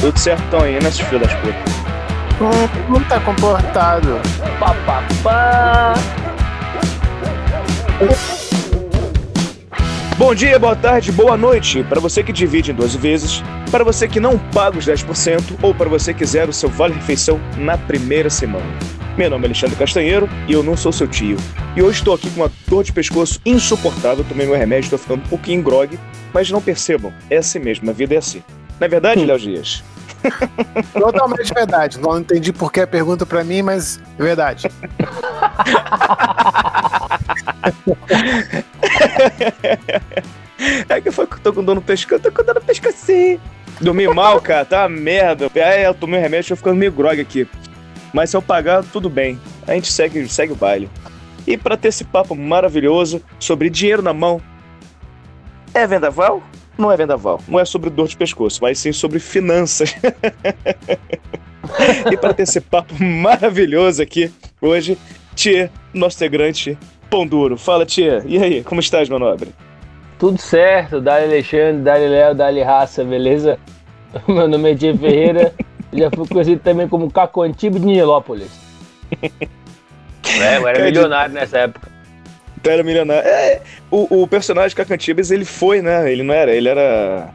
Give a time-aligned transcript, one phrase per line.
[0.00, 1.74] Tudo certo então aí, né, seus filhos das putas?
[2.40, 4.20] Não, não tá comportado.
[4.60, 5.94] Pá, pá, pá.
[10.16, 13.42] Bom dia, boa tarde, boa noite para você que divide em 12 vezes,
[13.72, 17.40] para você que não paga os 10% ou para você que zera o seu vale-refeição
[17.56, 18.78] na primeira semana.
[19.16, 21.36] Meu nome é Alexandre Castanheiro e eu não sou seu tio.
[21.76, 25.24] E hoje estou aqui com uma dor de pescoço insuportável, tomei meu remédio, estou ficando
[25.24, 25.96] um pouquinho grog,
[26.32, 28.42] mas não percebam, é assim mesmo, a vida é assim.
[28.80, 29.84] Não é verdade, Léo Dias?
[30.92, 32.00] Totalmente verdade.
[32.00, 34.68] Não entendi por que a pergunta pra mim, mas é verdade.
[40.88, 43.40] É que foi que eu tô com dor no pescoço, tô com dor no pescocinho.
[43.80, 45.50] Dormi mal, cara, tá uma merda.
[45.54, 47.46] Aí eu tomei um remédio, tô ficando meio grog aqui.
[48.14, 49.38] Mas se eu pagar, tudo bem.
[49.66, 50.88] A gente segue, segue o baile.
[51.44, 54.40] E para ter esse papo maravilhoso sobre dinheiro na mão,
[55.74, 56.40] é vendaval?
[56.78, 57.40] Não é vendaval.
[57.48, 59.96] Não é sobre dor de pescoço, mas sim sobre finanças.
[62.10, 64.96] e para ter esse papo maravilhoso aqui hoje,
[65.34, 66.78] Tia, nosso integrante
[67.10, 67.58] Pão Duro.
[67.58, 68.22] Fala, Tia.
[68.24, 69.50] E aí, como estás, meu nobre?
[70.20, 73.58] Tudo certo, Dali Alexandre, Dali Léo, Dali Raça, beleza?
[74.28, 75.52] Meu nome é Tia Ferreira,
[75.94, 78.50] já fui conhecido também como Caco Antigo de Nilópolis.
[80.40, 81.88] É, eu era milionário nessa época.
[82.62, 83.28] Tu era milionário.
[83.28, 83.60] É,
[83.90, 86.10] o, o personagem Cacantibas, ele foi, né?
[86.10, 87.28] Ele não era, ele era.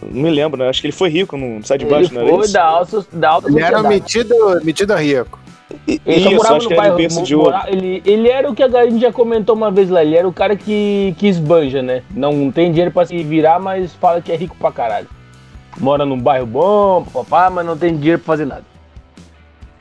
[0.00, 0.68] Não me lembro, né?
[0.68, 2.52] Acho que ele foi rico no Sai de Ele Baixo, não era foi isso?
[2.54, 5.38] da alta, da alta Ele era metido, metido a rico.
[5.86, 7.38] Ele só Isso, morava acho no que era bairro.
[7.38, 7.52] ouro.
[7.52, 10.02] mora- ele, ele era o que a gente já comentou uma vez lá.
[10.02, 12.02] Ele era o cara que, que esbanja, né?
[12.10, 15.08] Não tem dinheiro pra se virar, mas fala que é rico pra caralho.
[15.78, 18.64] Mora num bairro bom, papá, mas não tem dinheiro pra fazer nada.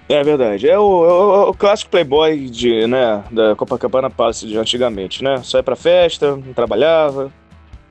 [0.09, 0.67] É verdade.
[0.67, 5.23] É o, é o- é o clássico playboy de, né, da Copacabana Palace de antigamente,
[5.23, 5.37] né?
[5.43, 7.31] Só ia pra festa, não trabalhava,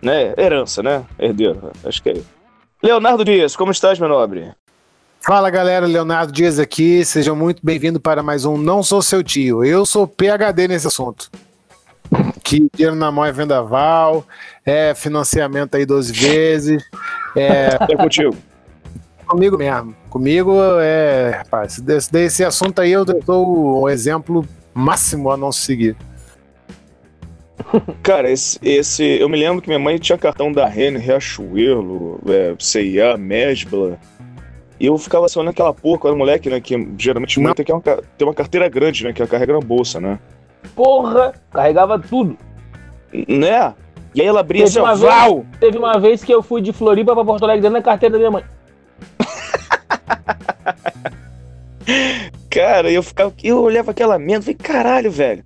[0.03, 0.34] né?
[0.37, 1.05] Herança, né?
[1.19, 2.17] Herdeiro, acho que é.
[2.83, 4.51] Leonardo Dias, como estás, meu nobre?
[5.23, 7.05] Fala galera, Leonardo Dias aqui.
[7.05, 9.63] Sejam muito bem-vindos para mais um Não Sou Seu Tio.
[9.64, 11.30] Eu sou PHD nesse assunto.
[12.50, 14.27] Que dinheiro na mão é vendaval,
[14.66, 16.83] é financiamento aí 12 vezes.
[17.36, 18.36] É É contigo.
[19.24, 19.94] comigo mesmo.
[20.08, 21.30] Comigo é.
[21.30, 24.44] Rapaz, desse, desse assunto aí eu sou o exemplo
[24.74, 25.94] máximo a não seguir.
[28.02, 29.05] Cara, esse, esse.
[29.05, 33.96] Eu me lembro que minha mãe tinha cartão da Renner, Riachuelo, é, CIA, Mesbla.
[34.80, 36.61] E eu ficava assim, olhando aquela porra, quando era moleque, né?
[36.61, 37.44] Que geralmente Não.
[37.44, 39.12] mãe tem, que é uma, tem uma carteira grande, né?
[39.12, 40.18] Que ela carrega na bolsa, né?
[40.75, 42.37] Porra, carregava tudo.
[43.13, 43.75] Né?
[44.15, 45.47] E aí ela abria Teve assim, uma vez-!
[45.61, 48.19] Teve uma vez que eu fui de Floripa pra Porto Alegre dentro da carteira da
[48.19, 48.45] minha mãe.
[52.51, 53.33] Cara, eu ficava.
[53.43, 55.45] Eu olhava aquela merda e falei, caralho, velho.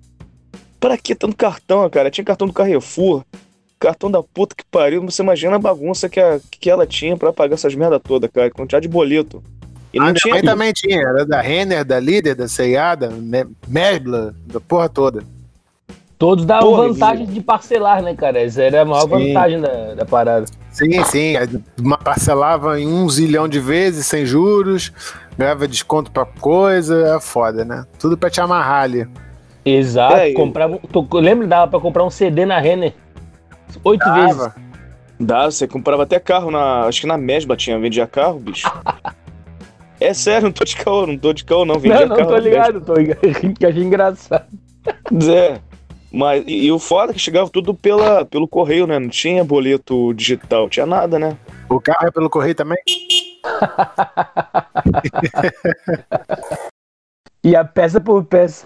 [0.79, 2.11] Pra que tanto cartão, cara?
[2.11, 3.23] Tinha cartão do Carrefour,
[3.79, 5.03] cartão da puta que pariu.
[5.03, 8.51] Você imagina a bagunça que, a, que ela tinha pra pagar essas merda toda, cara.
[8.51, 9.43] Quantidade de boleto.
[9.95, 10.33] E A não minha tinha.
[10.35, 14.89] mãe também tinha, era da Renner, da Líder, da CIA, da Me- Mesbla, da porra
[14.89, 15.23] toda.
[16.17, 18.41] Todos davam Porra, vantagem de parcelar, né, cara?
[18.41, 19.07] Essa era a maior Sim.
[19.09, 20.45] vantagem da, da parada.
[20.71, 21.33] Sim, sim.
[21.81, 24.91] Uma parcelava em um zilhão de vezes, sem juros,
[25.37, 27.85] ganhava desconto pra coisa, é foda, né?
[27.99, 29.07] Tudo pra te amarrar ali.
[29.65, 30.15] Exato.
[30.15, 31.47] É, comprava, tu, lembra?
[31.47, 32.93] Dava pra comprar um CD na Renner.
[33.83, 34.37] Oito vezes.
[34.37, 34.55] Dava.
[35.19, 36.81] Dá, você comprava até carro na.
[36.85, 38.69] Acho que na Mesba tinha, vendia carro, bicho.
[40.05, 41.79] É sério, não tô de caô, não tô de caô, não.
[41.79, 43.19] Vendia Não, não carro tô ligado, tô ligado.
[43.57, 44.45] que achei engraçado.
[45.11, 45.59] É.
[46.11, 48.99] Mas, e, e o foda é que chegava tudo pela, pelo correio, né?
[48.99, 51.35] Não tinha boleto digital, tinha nada, né?
[51.67, 52.77] O carro é pelo correio também?
[57.43, 58.65] E a peça por peça.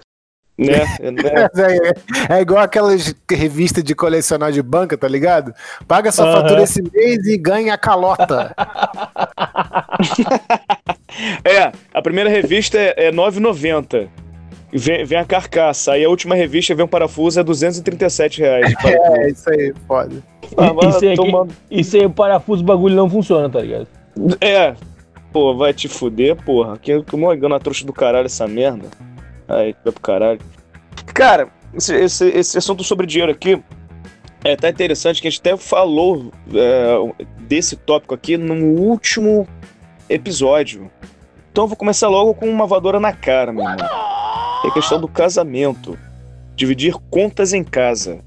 [0.56, 0.84] Né?
[1.00, 1.48] né?
[2.30, 5.54] É, é igual aquelas revistas de colecionar de banca, tá ligado?
[5.86, 6.40] Paga sua Aham.
[6.40, 8.54] fatura esse mês e ganha a calota.
[11.44, 14.08] É, a primeira revista é, é 9,90.
[14.72, 15.92] E Vem, vem a carcaça.
[15.92, 18.72] Aí a última revista vem um parafuso, é 237 reais.
[18.84, 20.22] É, isso aí, foda.
[20.56, 23.86] Ah, vai Isso aí, tomando- E sem o parafuso o bagulho não funciona, tá ligado?
[24.40, 24.74] É.
[25.32, 26.76] Pô, vai te fuder, porra.
[26.76, 28.88] Que, que mó engana trouxa do caralho essa merda.
[29.48, 30.40] Aí, vai pro caralho.
[31.14, 33.60] Cara, esse, esse, esse assunto sobre dinheiro aqui
[34.44, 39.46] é até interessante que a gente até falou é, desse tópico aqui no último
[40.10, 40.90] episódio.
[41.50, 43.88] Então eu vou começar logo com uma voadora na cara, meu irmão.
[44.64, 45.98] É a questão do casamento.
[46.54, 48.22] Dividir contas em casa.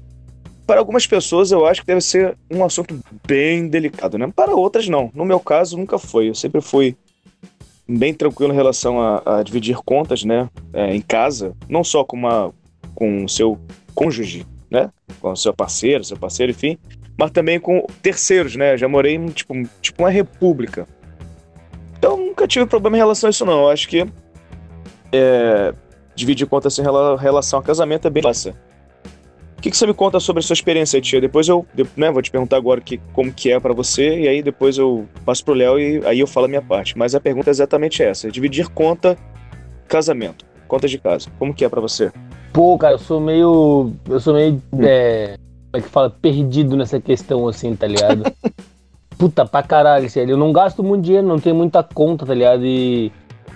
[0.66, 4.32] Para algumas pessoas eu acho que deve ser um assunto bem delicado, né?
[4.34, 5.10] Para outras não.
[5.14, 6.30] No meu caso nunca foi.
[6.30, 6.96] Eu sempre fui
[7.86, 10.48] bem tranquilo em relação a, a dividir contas, né?
[10.72, 12.52] é, em casa, não só com uma
[12.94, 13.58] com o seu
[13.94, 14.90] cônjuge, né?
[15.20, 16.78] Com o seu parceiro, seu parceiro, enfim.
[17.18, 18.76] Mas também com terceiros, né?
[18.76, 20.86] Já morei em, tipo, tipo uma república.
[22.04, 23.62] Então nunca tive problema em relação a isso, não.
[23.62, 24.06] Eu acho que
[25.10, 25.72] é,
[26.14, 28.54] dividir contas em relação a casamento é bem fácil.
[29.56, 31.18] O que, que você me conta sobre a sua experiência, tia?
[31.18, 31.66] Depois eu
[31.96, 35.08] né, vou te perguntar agora que, como que é para você, e aí depois eu
[35.24, 36.98] passo pro Léo e aí eu falo a minha parte.
[36.98, 39.16] Mas a pergunta é exatamente essa: dividir conta,
[39.88, 41.30] casamento, contas de casa.
[41.38, 42.12] Como que é para você?
[42.52, 43.94] Pô, cara, eu sou meio.
[44.06, 44.62] Eu sou meio.
[44.82, 45.38] É,
[45.72, 46.10] como é que fala?
[46.10, 48.24] Perdido nessa questão, assim, tá ligado?
[49.18, 50.32] Puta pra caralho, sério.
[50.32, 52.64] Eu não gasto muito dinheiro, não tenho muita conta, tá ligado?
[52.64, 53.12] E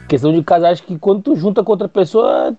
[0.09, 2.57] questão de casar, acho que quando tu junta com outra pessoa,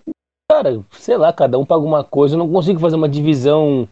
[0.49, 2.35] cara, sei lá, cada um paga uma coisa.
[2.35, 3.87] Eu não consigo fazer uma divisão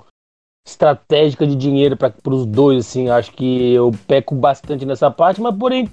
[0.65, 3.09] estratégica de dinheiro para os dois, assim.
[3.09, 5.89] Acho que eu peco bastante nessa parte, mas porém,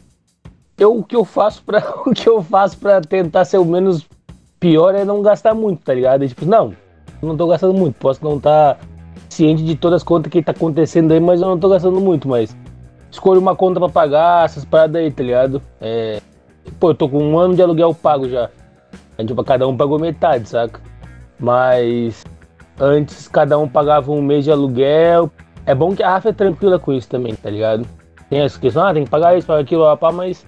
[0.76, 4.06] eu, o que eu faço para o que eu faço para tentar ser o menos
[4.58, 6.24] pior é não gastar muito, tá ligado?
[6.24, 6.74] E, tipo, não,
[7.22, 7.94] não tô gastando muito.
[7.96, 8.80] Posso não estar tá
[9.28, 12.28] ciente de todas as contas que tá acontecendo aí, mas eu não tô gastando muito,
[12.28, 12.56] mas
[13.14, 15.62] escolho uma conta para pagar, essas paradas aí, tá ligado?
[15.80, 16.20] É,
[16.78, 18.50] Pô, eu tô com um ano de aluguel pago já.
[19.16, 20.80] A gente, cada um pagou metade, saca?
[21.38, 22.24] Mas
[22.78, 25.30] antes cada um pagava um mês de aluguel.
[25.66, 27.86] É bom que a Rafa é tranquila com isso também, tá ligado?
[28.28, 30.44] Tem essa questão, ah, tem que pagar isso, pagar aquilo, pá, mas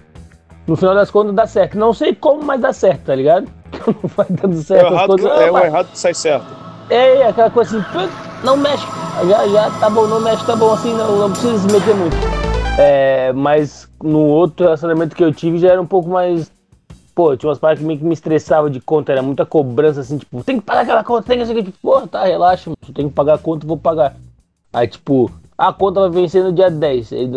[0.65, 1.77] no final das contas dá certo.
[1.77, 3.47] Não sei como, mas dá certo, tá ligado?
[3.87, 4.85] Não vai dando certo.
[4.85, 6.45] É, errado, coisas, é o errado que sai certo.
[6.89, 8.09] É, aquela coisa assim,
[8.45, 8.87] não mexe,
[9.27, 12.46] já, já, tá bom, não mexe, tá bom, assim, não, não precisa se meter muito.
[12.77, 16.51] É, mas no outro relacionamento que eu tive já era um pouco mais.
[17.15, 20.19] Pô, tinha umas partes que meio que me estressava de conta, era muita cobrança assim,
[20.19, 23.07] tipo, tem que pagar aquela conta, tem que ser tipo, pô, tá, relaxa, tu tem
[23.09, 24.15] que pagar a conta, vou pagar.
[24.71, 27.13] Aí, tipo, a conta vai vencer no dia 10.
[27.13, 27.29] Aí,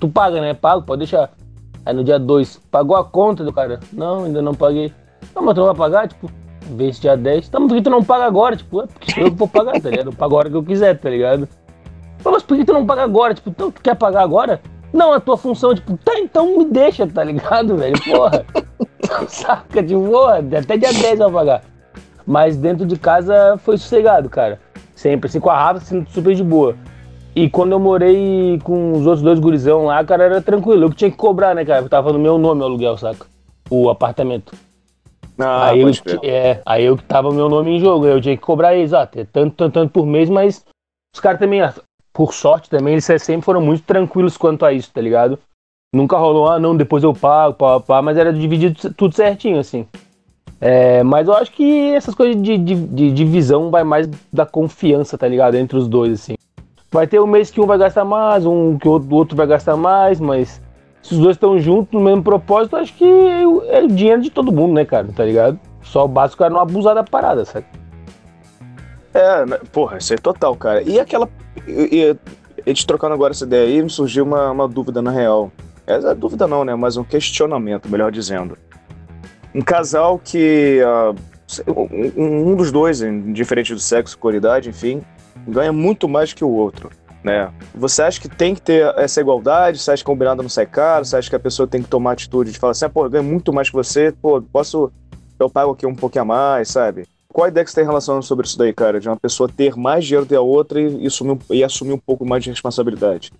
[0.00, 0.54] tu, paga, né?
[0.54, 1.30] Pago, pode deixar.
[1.84, 3.80] Aí no dia 2, pagou a conta do cara?
[3.92, 4.90] Não, ainda não paguei.
[5.34, 6.08] Não, mas tu não vai pagar?
[6.08, 6.30] Tipo,
[6.70, 7.50] vence dia 10.
[7.50, 8.56] Tá, mas por que tu não paga agora?
[8.56, 10.06] Tipo, é porque eu vou pagar, tá ligado?
[10.06, 11.46] Eu pago a hora que eu quiser, tá ligado?
[12.24, 13.34] Mas por que tu não paga agora?
[13.34, 14.60] Tipo, tu quer pagar agora?
[14.92, 17.94] Não, a tua função, tipo, tá, então me deixa, tá ligado, velho?
[18.02, 18.44] Porra.
[19.28, 21.62] Saca, de porra, até dia 10 eu vou pagar.
[22.26, 24.60] Mas dentro de casa foi sossegado, cara.
[24.94, 26.76] Sempre, assim, com a Rafa, assim, super de boa.
[27.34, 30.84] E quando eu morei com os outros dois gurizão lá, cara, era tranquilo.
[30.84, 31.84] Eu que tinha que cobrar, né, cara?
[31.84, 33.26] Eu tava no meu nome o aluguel, saca?
[33.70, 34.52] O apartamento.
[35.38, 35.90] Ah, aí, eu,
[36.24, 39.06] é, aí eu que tava meu nome em jogo, eu tinha que cobrar eles, ó,
[39.06, 40.64] tanto, tanto, tanto por mês, mas
[41.14, 41.60] os caras também,
[42.18, 45.38] por sorte também, eles sempre foram muito tranquilos quanto a isso, tá ligado?
[45.94, 49.86] Nunca rolou, ah, não, depois eu pago, pá, pá, mas era dividido tudo certinho, assim.
[50.60, 55.16] É, mas eu acho que essas coisas de, de, de, divisão vai mais da confiança,
[55.16, 55.54] tá ligado?
[55.54, 56.34] Entre os dois, assim.
[56.90, 59.76] Vai ter um mês que um vai gastar mais, um que o outro vai gastar
[59.76, 60.60] mais, mas
[61.00, 64.50] se os dois estão juntos no mesmo propósito, acho que é o dinheiro de todo
[64.50, 65.06] mundo, né, cara?
[65.14, 65.56] Tá ligado?
[65.84, 67.66] Só o básico é não abusar da parada, sabe?
[69.14, 70.82] É, né, porra, isso é total, cara.
[70.82, 71.28] E aquela.
[71.66, 72.16] E,
[72.64, 75.50] a gente trocando agora essa ideia aí, me surgiu uma, uma dúvida na real.
[75.86, 76.74] Essa é dúvida não, né?
[76.74, 78.56] Mas um questionamento, melhor dizendo.
[79.54, 80.80] Um casal que.
[80.82, 81.38] Uh,
[82.16, 83.00] um, um, dos dois,
[83.32, 85.02] diferente do sexo, qualidade, enfim,
[85.46, 86.90] ganha muito mais que o outro.
[87.24, 87.50] Né?
[87.74, 89.78] Você acha que tem que ter essa igualdade?
[89.78, 91.04] Você acha que combinado não sai caro?
[91.04, 93.10] Você acha que a pessoa tem que tomar atitude de falar assim, ah, pô, eu
[93.10, 94.92] ganho muito mais que você, pô, posso.
[95.38, 97.06] Eu pago aqui um pouquinho a mais, sabe?
[97.38, 98.98] Qual a ideia que você tem em relação sobre isso daí, cara?
[98.98, 102.26] De uma pessoa ter mais dinheiro que a outra e, assumir, e assumir um pouco
[102.26, 103.32] mais de responsabilidade?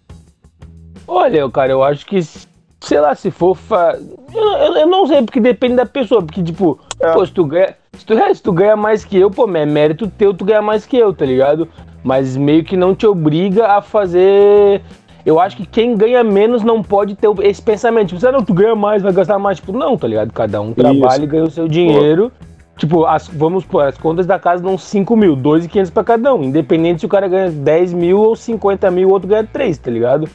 [1.04, 3.56] Olha, cara, eu acho que, sei lá, se for.
[3.56, 3.98] Fa...
[4.32, 6.22] Eu, eu, eu, não sei, porque depende da pessoa.
[6.22, 7.12] Porque, tipo, é.
[7.12, 7.74] pô, se tu ganha.
[7.92, 10.86] Se tu, se tu ganha mais que eu, pô, é mérito teu, tu ganha mais
[10.86, 11.66] que eu, tá ligado?
[12.04, 14.80] Mas meio que não te obriga a fazer.
[15.26, 18.10] Eu acho que quem ganha menos não pode ter esse pensamento.
[18.10, 19.56] Tipo, você não, tu ganha mais, vai gastar mais.
[19.56, 20.32] Tipo, não, tá ligado?
[20.32, 21.24] Cada um trabalha Isso.
[21.24, 22.30] e ganha o seu dinheiro.
[22.30, 22.48] Pô.
[22.78, 26.44] Tipo, as, vamos pôr, as contas da casa dão 5 mil, 2,500 pra cada um.
[26.44, 29.90] Independente se o cara ganha 10 mil ou 50 mil, o outro ganha 3, tá
[29.90, 30.28] ligado?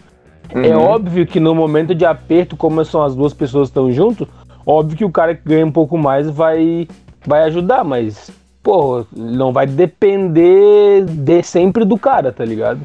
[0.50, 0.66] É uhum.
[0.66, 4.28] É óbvio que no momento de aperto, como são as duas pessoas estão juntos,
[4.66, 6.86] óbvio que o cara que ganha um pouco mais vai,
[7.26, 8.30] vai ajudar, mas,
[8.62, 12.82] pô, não vai depender de sempre do cara, tá ligado?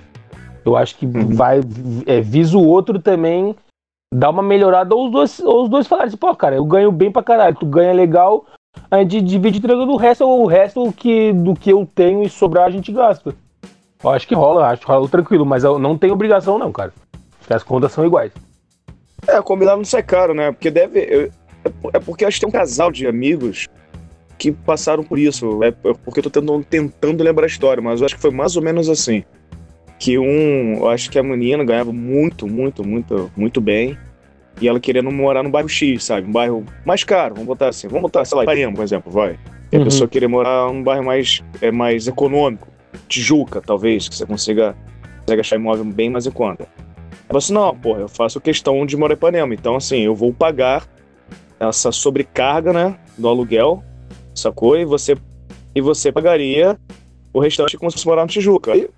[0.65, 1.35] Eu acho que uhum.
[1.35, 1.61] vai,
[2.07, 3.57] é, visa o outro também
[4.15, 6.93] dar uma melhorada, ou os dois, ou os dois falarem assim, pô, cara, eu ganho
[6.93, 8.47] bem pra caralho, tu ganha legal,
[8.91, 12.67] a gente divide entregando o resto, o resto que, do que eu tenho e sobrar
[12.67, 13.35] a gente gasta.
[14.03, 16.93] Eu acho que rola, acho que rola tranquilo, mas eu não tenho obrigação não, cara.
[17.39, 18.33] Porque as contas são iguais.
[19.27, 20.53] É, combinar não sai caro, né?
[20.53, 21.01] Porque deve.
[21.01, 21.33] Eu,
[21.93, 23.67] é porque acho que tem um casal de amigos
[24.39, 25.63] que passaram por isso.
[25.63, 28.31] É, é porque eu tô tentando, tentando lembrar a história, mas eu acho que foi
[28.31, 29.25] mais ou menos assim.
[29.99, 30.77] Que um.
[30.77, 33.99] Eu acho que a menina ganhava muito, muito, muito, muito bem
[34.61, 36.27] e ela querendo morar no bairro X, sabe?
[36.27, 37.89] Um bairro mais caro, vamos botar assim.
[37.89, 39.39] Vamos botar, sei lá, Ipanema, por exemplo, vai.
[39.71, 39.85] E a uhum.
[39.85, 42.69] pessoa querer morar num bairro mais, é, mais econômico.
[43.07, 44.77] Tijuca, talvez, que você consiga,
[45.21, 46.67] consiga achar imóvel bem mais em conta.
[47.29, 50.33] Eu assim, não, porra, eu faço questão de morar em Ipanema, então assim, eu vou
[50.33, 50.89] pagar
[51.61, 53.85] essa sobrecarga, né, do aluguel,
[54.35, 54.79] sacou?
[54.79, 55.17] E você,
[55.75, 56.79] e você pagaria
[57.33, 58.73] o restante como se fosse morar no Tijuca.
[58.73, 58.89] Aí,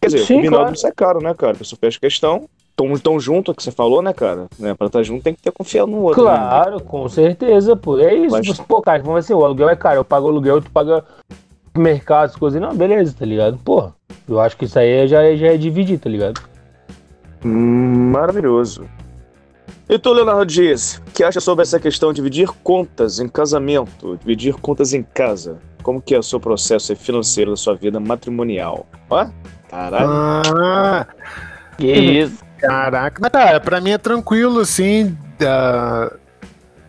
[0.00, 0.74] quer dizer, Sim, combinado claro.
[0.76, 1.54] isso é caro, né, cara?
[1.54, 4.46] A pessoa fez questão, tão, tão junto, é que você falou, né, cara?
[4.58, 6.24] Né, pra estar junto tem que ter confiança no outro.
[6.24, 6.30] Né?
[6.30, 6.82] Claro, né?
[6.84, 7.98] com certeza, pô.
[7.98, 8.30] É isso.
[8.30, 8.60] Mas...
[8.60, 11.04] Pô, cara, vamos assim, o aluguel é caro, eu pago o aluguel, tu paga
[11.76, 12.60] mercado, as coisas.
[12.60, 13.58] Não, beleza, tá ligado?
[13.58, 13.90] Pô,
[14.28, 16.40] eu acho que isso aí já, já é dividir, tá ligado?
[17.44, 18.86] Hum, maravilhoso.
[19.88, 24.54] E tu, Leonardo Dias, que acha sobre essa questão de dividir contas em casamento, dividir
[24.54, 25.58] contas em casa?
[25.82, 28.86] Como que é o seu processo financeiro da sua vida matrimonial?
[29.10, 29.26] Ó,
[29.68, 30.06] caralho.
[30.08, 31.06] Ah,
[31.76, 32.43] que isso.
[32.66, 35.16] Caraca, cara, pra mim é tranquilo, assim.
[35.40, 36.16] Uh,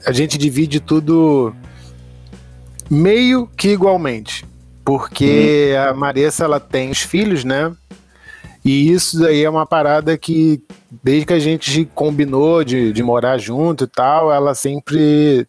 [0.06, 1.54] a gente divide tudo
[2.90, 4.46] meio que igualmente.
[4.84, 5.90] Porque hum.
[5.90, 7.74] a Marissa, ela tem os filhos, né?
[8.64, 10.62] E isso daí é uma parada que,
[11.04, 15.48] desde que a gente combinou de, de morar junto e tal, ela sempre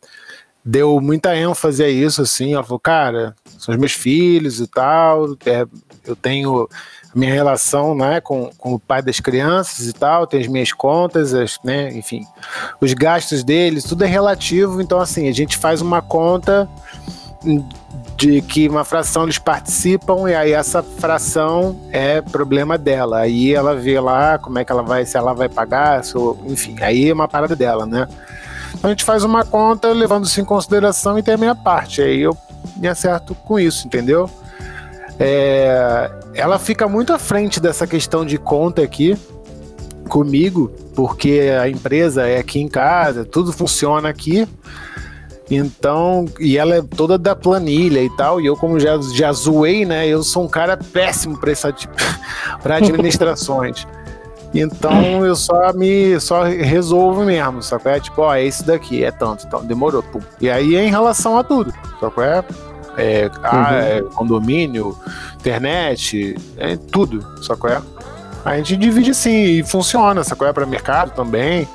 [0.63, 2.53] deu muita ênfase a isso, assim.
[2.53, 5.67] Ela falou, cara, são os meus filhos e tal, é,
[6.07, 6.69] eu tenho
[7.17, 11.33] minha relação né, com, com o pai das crianças e tal, tenho as minhas contas,
[11.33, 12.27] as, né, enfim,
[12.79, 14.83] os gastos deles, tudo é relativo.
[14.83, 16.69] Então, assim, a gente faz uma conta
[18.19, 23.21] de que uma fração eles participam e aí essa fração é problema dela.
[23.21, 26.15] Aí ela vê lá como é que ela vai, se ela vai pagar, se,
[26.47, 28.07] enfim, aí é uma parada dela, né?
[28.75, 32.03] Então a gente faz uma conta levando isso em consideração e tem a minha parte.
[32.03, 32.37] Aí eu
[32.77, 34.29] me acerto com isso, entendeu?
[35.19, 39.17] É, ela fica muito à frente dessa questão de conta aqui
[40.09, 44.47] comigo, porque a empresa é aqui em casa, tudo funciona aqui.
[45.49, 49.85] Então, e ela é toda da planilha e tal, e eu, como já, já zoei,
[49.85, 50.07] né?
[50.07, 51.95] Eu sou um cara péssimo para essa tipo,
[52.63, 53.87] para administrações.
[54.55, 59.05] Então eu só me só resolvo mesmo, só que é tipo, ó, é esse daqui,
[59.05, 60.03] é tanto, então demorou.
[60.03, 60.21] Pum.
[60.41, 62.45] E aí é em relação a tudo, só que é,
[62.97, 63.77] é, uhum.
[63.77, 64.97] é condomínio,
[65.39, 67.81] internet, é tudo, só que é
[68.47, 71.67] a gente divide assim e funciona, coisa é para mercado também.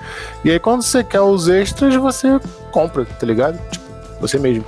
[0.41, 2.39] E aí quando você quer os extras, você
[2.71, 3.59] compra, tá ligado?
[3.69, 3.85] Tipo,
[4.21, 4.63] você mesmo.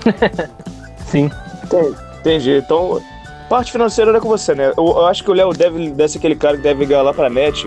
[1.08, 1.32] Sim.
[1.64, 1.96] Entendi.
[2.20, 2.52] Entendi.
[2.58, 3.02] Então,
[3.50, 4.74] parte financeira era com você, né?
[4.78, 7.14] Eu, eu acho que o Léo deve, deve ser aquele cara que deve ligar lá
[7.14, 7.66] pra net.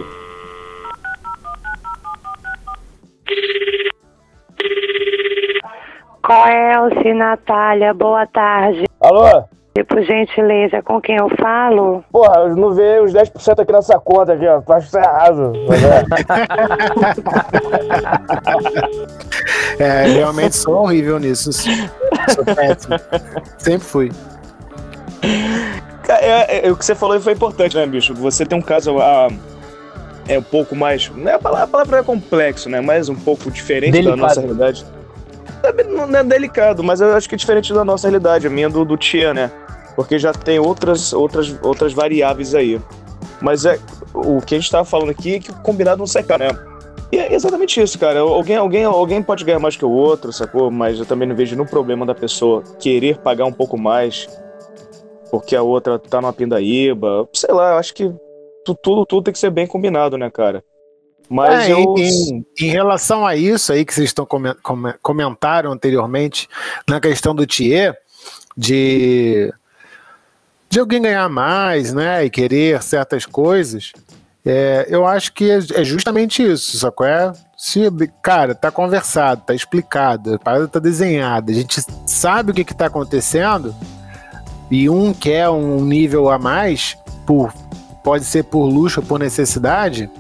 [6.27, 7.95] Qual é o Natália?
[7.95, 8.85] Boa tarde.
[9.01, 9.45] Alô?
[9.87, 12.03] Por gentileza, com quem eu falo?
[12.11, 14.61] Porra, eu não veio os 10% aqui nessa conta aqui, ó.
[14.61, 15.53] Tu acha que isso é errado.
[19.79, 21.53] é, é realmente sou horrível nisso.
[21.53, 22.97] Sou péssimo.
[23.59, 24.11] Sempre fui.
[26.09, 28.13] É, é, o que você falou foi importante, né, bicho?
[28.15, 29.29] Você tem um caso a,
[30.27, 31.09] é um pouco mais.
[31.15, 32.81] Não é a palavra, a palavra é complexo, né?
[32.81, 34.17] Mas um pouco diferente Delicado.
[34.17, 34.85] da nossa realidade.
[35.89, 38.85] Não é delicado, mas eu acho que é diferente da nossa realidade, a minha do,
[38.85, 39.51] do tia, né?
[39.97, 42.79] porque já tem outras, outras, outras variáveis aí.
[43.41, 43.79] Mas é
[44.15, 46.51] o que a gente estava falando aqui é que o combinado não sai caro, né?
[47.11, 48.21] E é exatamente isso, cara.
[48.21, 50.71] Alguém, alguém, alguém pode ganhar mais que o outro, sacou?
[50.71, 54.29] Mas eu também não vejo nenhum problema da pessoa querer pagar um pouco mais
[55.31, 57.29] porque a outra tá numa pindaíba.
[57.33, 58.13] Sei lá, eu acho que
[58.65, 60.63] tudo, tudo tem que ser bem combinado, né, cara?
[61.29, 61.95] Mas é, eu...
[61.99, 64.27] em, em, relação a isso aí que vocês estão
[65.03, 66.49] comentaram anteriormente,
[66.89, 67.97] na questão do Thier,
[68.57, 69.53] de
[70.69, 73.93] de alguém ganhar mais, né, e querer certas coisas,
[74.45, 77.07] é, eu acho que é, é justamente isso, sacou?
[77.07, 77.81] É, se,
[78.23, 82.75] cara, tá conversado, tá explicado, a parada tá desenhada, a gente sabe o que que
[82.75, 83.75] tá acontecendo,
[84.71, 87.53] e um quer um nível a mais, por,
[88.05, 90.11] pode ser por luxo ou por necessidade,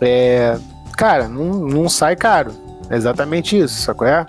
[0.00, 0.58] é,
[0.96, 2.52] cara, não, não sai caro.
[2.88, 4.06] É exatamente isso, sacou?
[4.06, 4.26] É?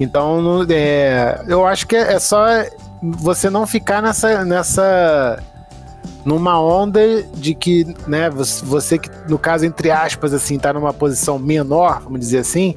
[0.00, 2.46] Então, não, é, eu acho que é, só
[3.02, 5.42] você não ficar nessa, nessa
[6.24, 7.00] numa onda
[7.34, 12.20] de que, né, você que, no caso, entre aspas, assim, tá numa posição menor, vamos
[12.20, 12.76] dizer assim,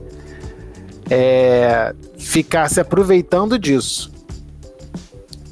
[1.09, 4.11] é, ficar se aproveitando disso.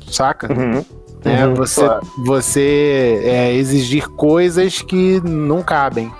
[0.10, 0.52] Saca?
[0.52, 0.84] Uhum.
[1.26, 2.08] É, uhum, você claro.
[2.26, 6.12] você é, exigir coisas que não cabem.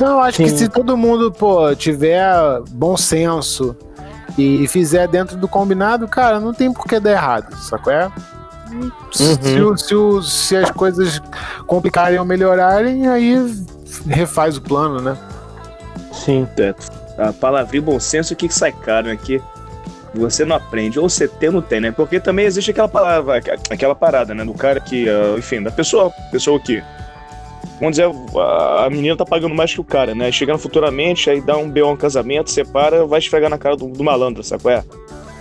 [0.00, 0.44] Então eu acho Sim.
[0.44, 2.24] que se todo mundo pô, tiver
[2.70, 3.76] bom senso,
[4.38, 7.92] e fizer dentro do combinado, cara, não tem por que dar errado, sacou?
[7.92, 8.10] É?
[8.72, 8.90] Uhum.
[9.12, 9.36] Se,
[9.76, 11.20] se, se, as coisas
[11.66, 13.36] complicarem ou melhorarem, aí
[14.06, 15.18] refaz o plano, né?
[16.10, 16.48] Sim.
[17.18, 19.38] A palavrinha bom senso que sai caro aqui.
[20.14, 21.90] você não aprende, ou você tem ou não tem, né?
[21.90, 24.46] Porque também existe aquela palavra, aquela parada, né?
[24.46, 26.82] Do cara que, uh, enfim, da pessoa, pessoa que.
[27.78, 30.30] Vamos dizer, a, menina tá pagando mais que o cara, né?
[30.30, 31.90] Chegando futuramente, aí dá um B.O.
[31.92, 34.84] um casamento, separa, vai esfregar na cara do, do malandro, sabe qual é?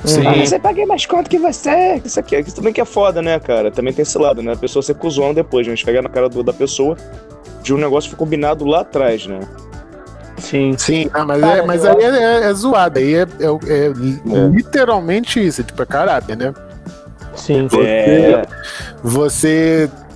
[0.05, 0.25] Sim.
[0.25, 2.01] Ah, você paguei mais conta que você.
[2.03, 3.69] Isso aqui, isso também que é foda, né, cara?
[3.69, 4.53] Também tem esse lado, né?
[4.53, 5.73] A pessoa ser cuzão depois, né?
[5.73, 6.95] Esfregar na cara do, da pessoa
[7.61, 9.41] de um negócio que foi combinado lá atrás, né?
[10.37, 10.73] Sim.
[10.77, 13.89] Sim, não, mas, Cara, é, mas aí é, é, é zoado, aí é, é- é
[14.53, 16.53] literalmente isso, tipo, é caráter, né?
[17.35, 17.67] Sim.
[17.77, 18.41] É.
[19.03, 20.08] Você se-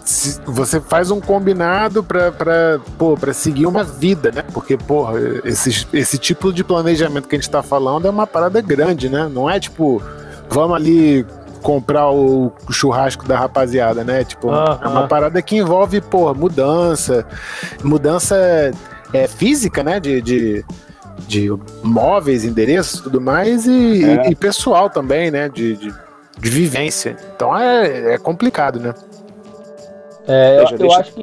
[0.46, 4.44] você faz um combinado pra, pra, pô, pra seguir uma vida, né?
[4.54, 5.14] Porque, porra,
[5.46, 9.30] esse, esse tipo de planejamento que a gente tá falando é uma parada grande, né?
[9.32, 10.02] Não é tipo,
[10.50, 11.26] vamos ali
[11.62, 14.26] comprar o churrasco da rapaziada, né?
[14.26, 17.26] Tipo, é uma parada que envolve, porra, mudança,
[17.82, 18.36] mudança
[19.14, 20.00] é, física, né?
[20.02, 20.66] De, de,
[21.28, 21.50] de
[21.82, 24.30] móveis, endereços e tudo mais, e, É.
[24.30, 25.48] e pessoal também, né?
[25.48, 25.94] De, de,
[26.40, 27.16] de vivência.
[27.36, 28.94] Então é, é complicado, né?
[30.28, 31.22] É, eu, eu deixa- acho que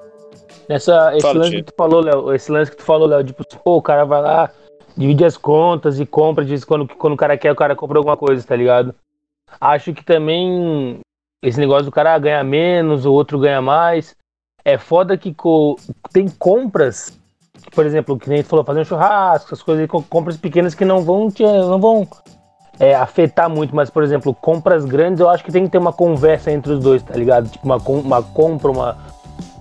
[0.69, 3.45] nessa, esse Fala, lance que tu falou, Léo, esse lance que tu falou, Léo, tipo,
[3.64, 4.50] pô, o cara vai lá,
[4.97, 8.16] divide as contas e compra, diz quando, quando o cara quer, o cara compra alguma
[8.16, 8.95] coisa, tá ligado?
[9.61, 11.00] Acho que também
[11.42, 14.14] esse negócio do cara ganhar menos, o outro ganha mais.
[14.64, 15.76] É foda que co-
[16.12, 17.19] tem compras,
[17.75, 21.02] por exemplo, que nem tu falou, fazer um churrasco, essas coisas, compras pequenas que não
[21.02, 22.07] vão não vão
[22.81, 25.93] é, afetar muito, mas, por exemplo, compras grandes, eu acho que tem que ter uma
[25.93, 27.47] conversa entre os dois, tá ligado?
[27.49, 28.97] Tipo, uma, uma compra, uma,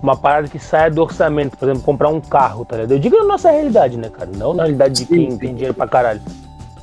[0.02, 2.92] uma parada que saia do orçamento, por exemplo, comprar um carro, tá ligado?
[2.92, 4.30] Eu digo na nossa realidade, né, cara?
[4.34, 6.22] Não na realidade de quem tem dinheiro pra caralho.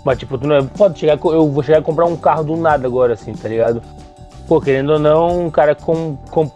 [0.06, 2.56] Mas, tipo, tu não é, pode chegar, eu vou chegar a comprar um carro do
[2.56, 3.82] nada agora, assim, tá ligado?
[4.48, 6.52] Pô, querendo ou não, o cara com, com-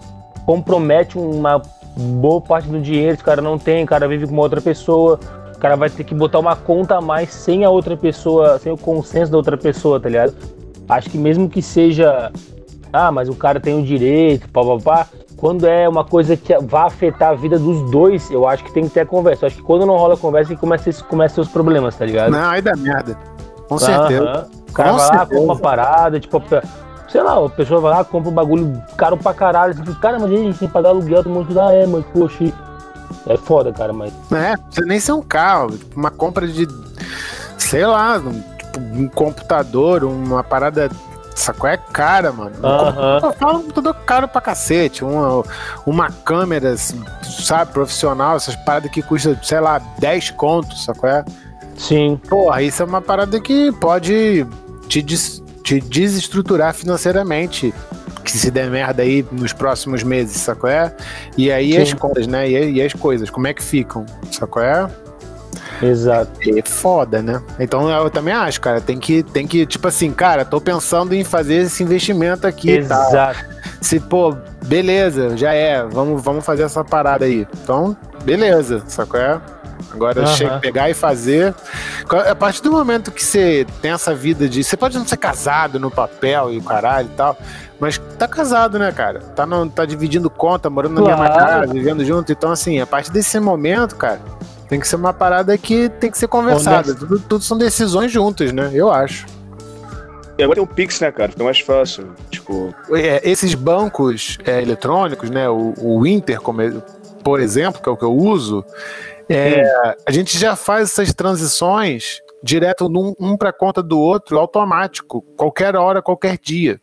[0.46, 1.60] compromete uma
[1.98, 5.20] boa parte do dinheiro, o cara não tem, o cara vive com uma outra pessoa,
[5.62, 8.77] cara vai ter que botar uma conta a mais sem a outra pessoa, sem o
[8.77, 10.34] consenso da outra pessoa, tá ligado?
[10.89, 12.32] Acho que mesmo que seja,
[12.91, 16.58] ah, mas o cara tem o direito, pá, pá, pá, quando é uma coisa que
[16.60, 19.46] vai afetar a vida dos dois, eu acho que tem que ter a conversa.
[19.46, 22.32] Eu acho que quando não rola a conversa, que começa, começa os problemas, tá ligado?
[22.32, 23.15] Não, aí dá merda.
[23.69, 24.24] Com certeza.
[24.24, 24.47] Aham.
[24.69, 25.39] O cara Com vai lá, certeza.
[25.39, 26.43] compra uma parada, tipo,
[27.08, 29.76] sei lá, a pessoa vai lá, compra um bagulho caro pra caralho.
[29.76, 32.04] Tipo, cara, mas a gente tem que pagar aluguel, todo mundo diz, ah, é, mas
[32.13, 32.52] poxa.
[33.28, 34.12] É foda, cara, mas.
[34.32, 36.67] É, precisa nem ser um carro, uma compra de,
[37.58, 40.89] sei lá, um, tipo, um computador, uma parada.
[41.34, 41.69] Sacou?
[41.69, 42.52] É cara, mano.
[42.62, 43.19] Um Aham.
[43.24, 45.04] Eu falo um computador caro pra cacete.
[45.04, 45.43] Uma,
[45.86, 51.10] uma câmera, sabe, profissional, essas paradas que custa, sei lá, 10 contos, sacou?
[51.10, 51.24] É?
[51.78, 52.19] Sim.
[52.30, 54.45] Porra, isso é uma parada que pode
[54.89, 57.74] te, des- te desestruturar financeiramente.
[58.23, 60.69] Que se der merda aí nos próximos meses, sacou?
[60.69, 60.93] É?
[61.38, 61.81] E aí Sim.
[61.81, 62.49] as contas, né?
[62.49, 64.62] E, e as coisas, como é que ficam, sacou?
[64.62, 64.89] É?
[65.81, 66.31] Exato.
[66.47, 67.41] É foda, né?
[67.60, 71.23] Então eu também acho, cara, tem que, tem que, tipo assim, cara, tô pensando em
[71.23, 72.71] fazer esse investimento aqui.
[72.71, 73.45] Exato.
[73.81, 77.47] Se, pô, beleza, já é, vamos, vamos fazer essa parada aí.
[77.63, 79.19] Então, beleza, sacou?
[79.19, 79.41] É?
[79.91, 80.36] Agora Aham.
[80.36, 81.53] chega pegar e fazer.
[82.29, 84.63] A partir do momento que você tem essa vida de.
[84.63, 87.38] Você pode não ser casado no papel e o caralho e tal,
[87.82, 89.20] mas tá casado, né, cara?
[89.20, 91.46] Tá, no, tá dividindo conta, morando na mesma Claro.
[91.62, 92.32] casa, vivendo junto.
[92.32, 94.22] Então, assim, a partir desse momento, cara,
[94.70, 96.94] tem que ser uma parada que tem que ser conversada.
[96.94, 98.70] Tudo, tudo são decisões juntas, né?
[98.72, 99.26] Eu acho.
[100.38, 101.32] E agora tem o Pix, né, cara?
[101.32, 102.10] Fica mais fácil.
[102.30, 106.72] Tipo, É, esses bancos é, eletrônicos, né, o, o Inter, como é-
[107.24, 108.63] por exemplo, que é o que eu uso,
[109.28, 109.63] é,
[110.06, 115.76] a gente já faz essas transições direto num, um para conta do outro, automático, qualquer
[115.76, 116.80] hora, qualquer dia.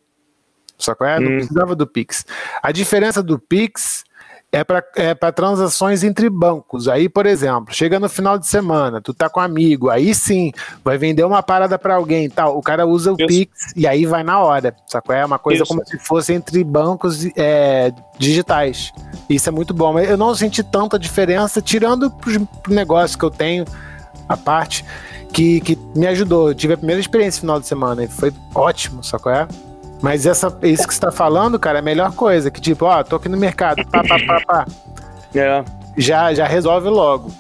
[0.78, 1.18] Só que é?
[1.20, 1.36] não Hum.
[1.38, 2.24] precisava do Pix.
[2.62, 4.04] A diferença do Pix
[4.50, 6.88] é para é pra transações entre bancos.
[6.88, 10.52] Aí, por exemplo, chega no final de semana, tu tá com um amigo, aí sim,
[10.82, 12.56] vai vender uma parada para alguém e tal.
[12.56, 13.26] O cara usa o Isso.
[13.26, 14.74] Pix e aí vai na hora.
[14.86, 15.14] Sacou?
[15.14, 15.68] É uma coisa Isso.
[15.68, 18.90] como se fosse entre bancos é, digitais.
[19.28, 19.92] Isso é muito bom.
[19.92, 22.38] Mas Eu não senti tanta diferença, tirando pros
[22.68, 23.66] negócios que eu tenho,
[24.26, 24.82] a parte,
[25.30, 26.48] que, que me ajudou.
[26.48, 29.30] Eu tive a primeira experiência no final de semana e foi ótimo, sacou?
[29.30, 29.46] É?
[30.02, 32.50] Mas essa, isso que você tá falando, cara, é a melhor coisa.
[32.50, 34.66] Que tipo, ó, tô aqui no mercado, pá, pá, pá, pá.
[35.34, 35.64] é.
[35.96, 37.30] Já, já resolve logo.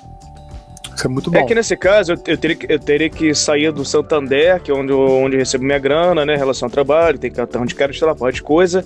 [0.96, 1.38] Isso é muito bom.
[1.38, 4.70] É que nesse caso eu, eu teria, que- eu teria que sair do Santander, que
[4.70, 6.34] é onde eu, onde eu recebo minha grana, né?
[6.34, 8.84] em Relação ao trabalho, tem cartão de crédito, sei lá, porra de coisa,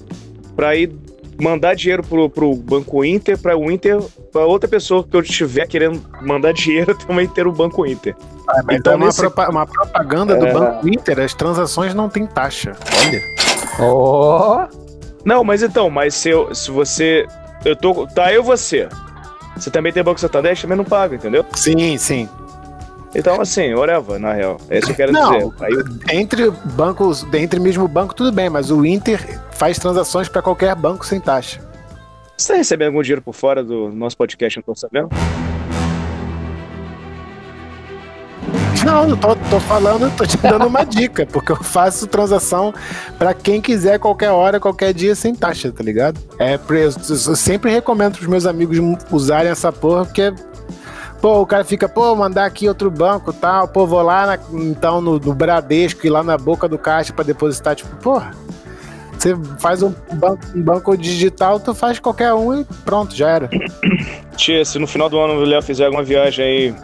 [0.54, 0.94] pra ir
[1.40, 4.00] mandar dinheiro pro, pro Banco Inter, pra o Inter,
[4.32, 8.14] pra outra pessoa que eu estiver querendo mandar dinheiro também ter o Banco Inter.
[8.66, 10.52] Mas então, é uma, nesse- propa- uma propaganda do É.
[10.52, 12.72] Banco Inter, as transações não tem taxa.
[13.06, 13.22] Olha.
[13.80, 14.66] Ó.
[15.24, 17.26] Não, mas então, mas se, eu, se você.
[17.64, 18.06] Eu tô.
[18.08, 18.88] Tá, eu e você.
[19.56, 21.44] Você também tem Banco Santander, também não paga, entendeu?
[21.54, 22.28] Sim, sim.
[23.14, 24.56] Então, assim, whatever, na real.
[24.70, 25.52] É isso que eu quero Não, dizer.
[26.08, 30.74] Aí, Entre bancos, entre mesmo banco, tudo bem, mas o Inter faz transações para qualquer
[30.74, 31.60] banco sem taxa.
[32.36, 35.10] você tá recebendo algum dinheiro por fora do nosso podcast, não tô sabendo?
[38.84, 42.74] Não, eu tô, tô falando, tô te dando uma dica, porque eu faço transação
[43.16, 46.18] para quem quiser, qualquer hora, qualquer dia, sem taxa, tá ligado?
[46.38, 46.98] É preço.
[47.30, 48.78] Eu sempre recomendo pros meus amigos
[49.10, 50.32] usarem essa porra, porque.
[51.22, 54.38] Pô, o cara fica, pô, mandar aqui outro banco e tal, pô, vou lá na-
[54.60, 58.32] então no, no Bradesco e lá na boca do caixa pra depositar, tipo, porra.
[59.16, 63.48] Você faz um banco, um banco digital, tu faz qualquer um e pronto, já era.
[64.36, 66.74] Tia, se no final do ano o Léo fizer alguma viagem aí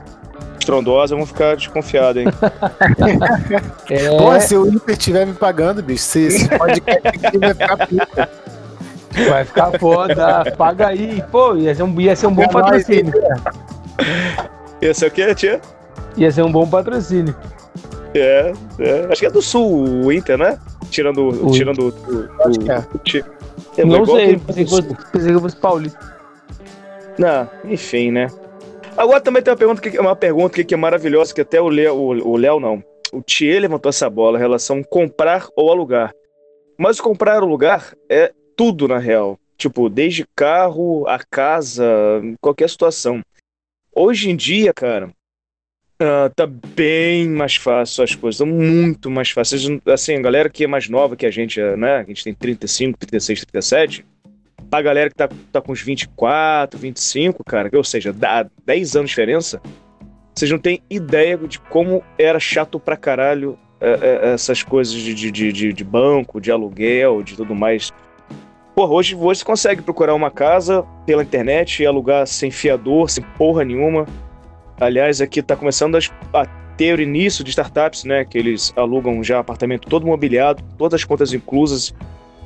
[0.61, 2.27] estrondosa, eu vou ficar desconfiado, hein?
[3.91, 7.87] É, Pô, se o Inter estiver me pagando, bicho, se esse podcast aqui vai ficar
[7.89, 8.29] pica.
[9.29, 10.45] vai ficar foda.
[10.57, 11.25] Paga aí.
[11.33, 12.87] Pô, ia ser um, ia ser um bom É nóis,
[14.81, 15.61] Esse é o quê, tia?
[16.17, 17.35] Ia ser um bom patrocínio.
[18.15, 19.07] É, é.
[19.11, 20.59] Acho que é do Sul, o Inter, né?
[20.91, 21.51] Tirando o.
[21.51, 21.89] Tirando o.
[21.89, 22.79] o, Acho que é.
[22.95, 23.25] o ti-
[23.77, 26.19] É, não igual sei, pensei que, fosse, pensei que fosse paulista.
[27.19, 28.29] Não, enfim, né?
[28.97, 31.69] Agora também tem uma pergunta que, uma pergunta que, que é maravilhosa, que até o
[31.69, 32.83] Léo, o, o Léo não.
[33.13, 36.13] O Thier levantou essa bola em relação a comprar ou alugar.
[36.77, 39.39] Mas comprar ou alugar é tudo, na real.
[39.57, 41.85] Tipo, desde carro, a casa,
[42.41, 43.21] qualquer situação.
[43.95, 45.11] Hoje em dia, cara,
[46.01, 49.67] ah, tá bem mais fácil as coisas, estão muito mais fáceis.
[49.87, 51.97] Assim, a galera que é mais nova que a gente, né?
[51.97, 54.05] A gente tem 35, 36, 37
[54.71, 59.11] pra galera que tá, tá com uns 24, 25, cara, ou seja, dá 10 anos
[59.11, 59.63] de diferença,
[60.35, 65.15] vocês não têm ideia de como era chato pra caralho é, é, essas coisas de,
[65.15, 67.93] de, de- de banco, de aluguel, de tudo mais.
[68.75, 73.65] Porra, hoje você consegue procurar uma casa pela internet e alugar sem fiador, sem porra
[73.65, 74.07] nenhuma.
[74.81, 78.25] Aliás, aqui tá começando as- a ter o início de startups, né?
[78.25, 81.93] Que eles alugam já apartamento todo mobiliado, todas as contas inclusas.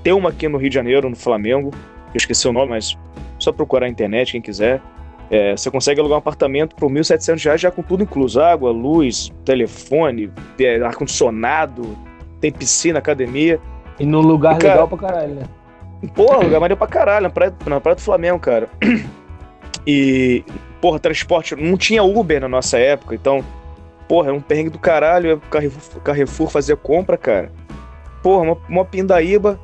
[0.02, 2.96] Tem uma aqui no Rio de Janeiro, no Flamengo, eu esqueci o nome, mas
[3.38, 4.80] só procurar na internet, quem quiser.
[5.30, 9.30] É, você consegue alugar um apartamento por 1.700 reais já com tudo incluso: água, luz,
[9.44, 11.96] telefone, é, ar-condicionado,
[12.40, 13.60] tem piscina, academia.
[14.00, 15.42] E num lugar Cara- legal pra caralho, né?
[16.08, 18.68] Porra, lugar maneiro pra caralho, na praia, na praia do Flamengo, cara.
[19.84, 20.44] E,
[20.80, 23.44] porra, transporte, não tinha Uber na nossa época, então,
[24.08, 27.50] porra, é um perrengue do caralho, é Carrefour, Carrefour fazer compra, cara.
[28.22, 29.58] Porra, uma, uma pindaíba,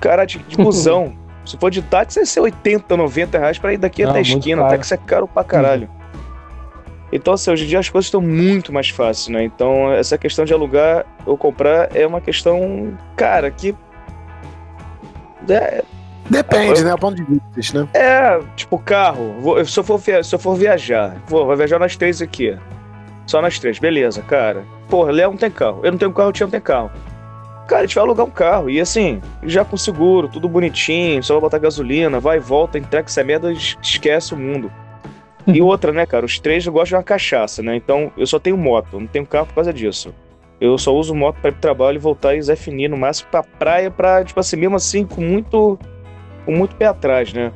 [0.00, 1.12] cara de, de busão.
[1.44, 4.22] Se for de táxi, vai ser 80, 90 reais pra ir daqui Não, até a
[4.22, 4.76] esquina, caro.
[4.76, 5.90] táxi é caro pra caralho.
[7.10, 9.42] Então, assim, hoje em dia as coisas estão muito mais fáceis, né?
[9.44, 13.74] Então, essa questão de alugar ou comprar é uma questão, cara, que.
[15.48, 15.82] É,
[16.30, 16.92] Depende, né?
[16.94, 17.88] O ponto de vista, né?
[17.94, 19.36] é, tipo, carro.
[19.40, 22.56] Vou- se, eu for, via- se eu for viajar, vou, vai viajar nós três aqui.
[23.26, 24.62] Só nós três, beleza, cara.
[24.88, 25.80] Porra, Léo não tem carro.
[25.82, 26.90] Eu não tenho carro, o Tia não tem carro.
[27.66, 28.70] Cara, a gente vai alugar um carro.
[28.70, 33.06] E assim, já com seguro, tudo bonitinho, só vai botar gasolina, vai e volta, entrega
[33.06, 34.70] essa merda, es- esquece o mundo.
[35.46, 36.26] E outra, né, cara?
[36.26, 37.74] Os três gostam de uma cachaça, né?
[37.76, 40.14] Então eu só tenho moto, eu não tenho carro por causa disso.
[40.60, 43.30] Eu só uso moto pra ir pro trabalho e voltar e Zé Finir, no máximo
[43.30, 45.78] pra praia, pra, tipo assim, mesmo assim, com muito,
[46.44, 47.52] com muito pé atrás, né?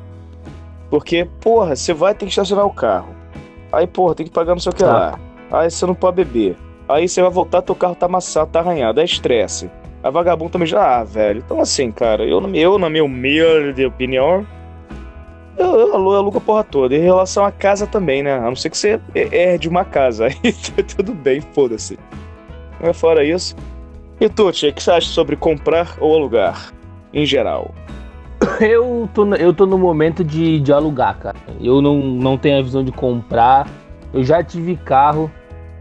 [0.89, 3.13] Porque, porra, você vai ter que estacionar o carro.
[3.71, 4.91] Aí, porra, tem que pagar não sei o que Tá.
[4.93, 5.19] lá.
[5.51, 6.55] Aí você não pode beber.
[6.87, 9.69] Aí você vai voltar, teu carro tá amassado, tá arranhado, é estresse.
[10.03, 11.41] A vagabundo também já, ah, velho.
[11.45, 14.45] Então, assim, cara, eu, na- eu na minha humilde opinião,
[15.57, 16.95] eu, eu alugo, eu alugo a porra toda.
[16.95, 18.33] Em relação à casa também, né?
[18.33, 20.25] A não ser que você herde uma casa.
[20.43, 21.97] Aí tá tudo bem, foda-se.
[22.83, 23.55] Mas fora isso.
[24.19, 26.71] E tu, Tia, o que você acha sobre comprar ou alugar?
[27.13, 27.73] Em geral.
[28.59, 31.35] Eu tô, no- eu tô no momento de, de alugar, cara.
[31.61, 33.67] Eu não, não tenho a visão de comprar.
[34.13, 35.31] Eu já tive carro.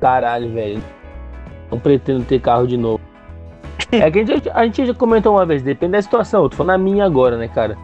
[0.00, 0.82] Caralho, velho.
[1.70, 3.00] Não pretendo ter carro de novo.
[3.90, 6.44] É que a gente, a gente já comentou uma vez, depende da situação.
[6.44, 7.76] Eu tô falando a minha agora, né, cara?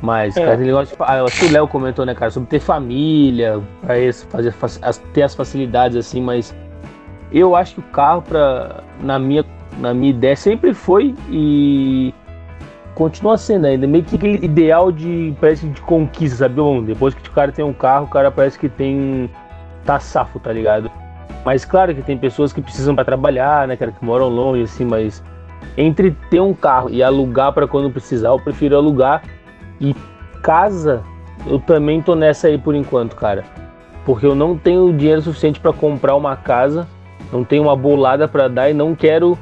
[0.00, 0.40] Mas, É.
[0.40, 2.60] cara, aquele negócio de, ah, eu acho que o Léo comentou, né, cara, sobre ter
[2.60, 4.54] família, pra isso, fazer,
[5.12, 6.54] ter as facilidades assim, mas
[7.32, 9.44] eu acho que o carro, pra, na, minha,
[9.78, 12.14] na minha ideia, sempre foi e
[12.94, 13.86] continua sendo ainda.
[13.86, 16.54] Meio que aquele ideal de, parece de conquista, sabe?
[16.54, 19.30] Bom, depois que o cara tem um carro, o cara parece que tem.
[19.84, 20.90] tá safo, tá ligado?
[21.44, 24.84] Mas claro que tem pessoas que precisam para trabalhar, né, cara, que moram longe, assim,
[24.84, 25.22] mas
[25.76, 29.22] entre ter um carro e alugar para quando precisar, eu prefiro alugar.
[29.80, 29.94] E
[30.42, 31.02] casa,
[31.46, 33.44] eu também tô nessa aí por enquanto, cara.
[34.04, 36.88] Porque eu não tenho dinheiro suficiente para comprar uma casa,
[37.32, 39.38] não tenho uma bolada para dar e não quero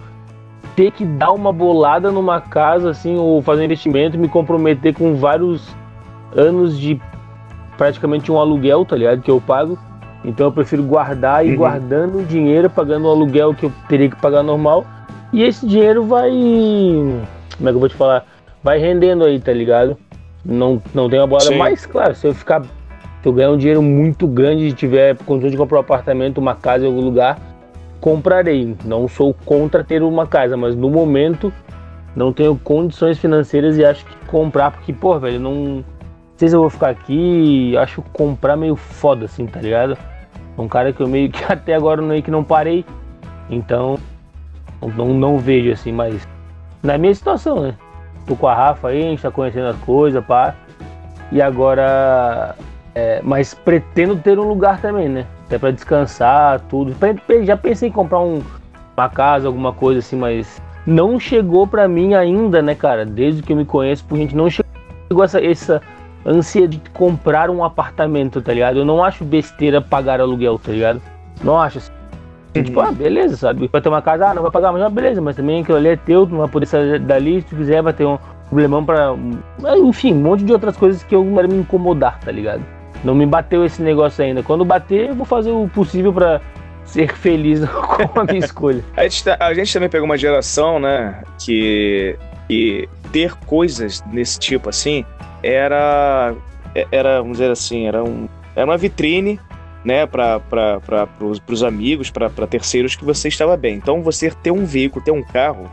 [0.75, 4.93] ter que dar uma bolada numa casa, assim, ou fazer um investimento e me comprometer
[4.95, 5.75] com vários
[6.35, 7.01] anos de
[7.79, 9.23] praticamente um aluguel, tá ligado?
[9.23, 9.79] Que eu pago.
[10.25, 11.57] Então eu prefiro guardar e Uhum.
[11.57, 14.85] guardando o dinheiro, pagando o aluguel que eu teria que pagar normal.
[15.33, 16.31] E esse dinheiro vai.
[16.31, 18.25] Como é que eu vou te falar?
[18.63, 19.97] Vai rendendo aí, tá ligado?
[20.45, 21.43] Não, não tem uma bola.
[21.43, 21.57] Sim.
[21.59, 22.63] Mas, claro, se eu ficar.
[22.63, 26.55] Se eu ganhar um dinheiro muito grande e tiver condição de comprar um apartamento, uma
[26.55, 27.39] casa em algum lugar,
[28.07, 28.77] comprarei.
[28.85, 31.53] Não sou contra ter uma casa, mas no momento
[32.15, 35.55] não tenho condições financeiras e acho que comprar, porque, pô, velho, não.
[35.55, 35.85] Não
[36.39, 39.99] sei se eu vou ficar aqui, acho comprar meio foda, assim, tá ligado?
[40.57, 42.85] Um cara que eu meio que até agora meio que não parei.
[43.51, 43.99] Então,
[44.97, 46.29] não, não vejo assim, mas
[46.85, 47.75] na minha situação, né?
[48.25, 50.55] Tô com a Rafa aí, a gente tá conhecendo as coisas, pá.
[51.33, 52.55] E agora.
[52.95, 55.27] é, mas pretendo ter um lugar também, né?
[55.47, 56.95] Até pra descansar, tudo.
[57.45, 58.43] Já pensei em comprar um,
[58.97, 63.05] uma casa, alguma coisa assim, mas não chegou pra mim ainda, né, cara?
[63.05, 65.81] Desde que eu me conheço, por gente, não chegou essa, essa
[66.25, 68.79] ânsia de comprar um apartamento, tá ligado?
[68.79, 71.01] Eu não acho besteira pagar aluguel, tá ligado?
[71.43, 71.93] Não acho assim.
[72.53, 73.69] Tipo, ah, beleza, sabe?
[73.71, 75.89] Vai ter uma casa, ah, não vai pagar, mas ah, beleza, mas também aquilo ali
[75.89, 79.15] é teu, não vai poder sair dali, se tu quiser vai ter um problemão pra.
[79.77, 82.63] Enfim, um monte de outras coisas que eu me incomodar, tá ligado?
[83.05, 84.43] Não me bateu esse negócio ainda.
[84.43, 86.41] Quando bater, eu vou fazer o possível pra
[86.85, 87.61] ser feliz
[88.13, 88.83] com a minha escolha.
[88.97, 92.17] A gente, tá- a gente também pegou uma geração, né, que,
[92.49, 95.05] que ter coisas desse tipo assim
[95.43, 96.35] era,
[96.91, 99.39] era vamos dizer assim, era, um, era uma vitrine,
[99.85, 100.41] né, para
[101.49, 103.77] os amigos, para terceiros que você estava bem.
[103.77, 105.71] Então você ter um veículo, ter um carro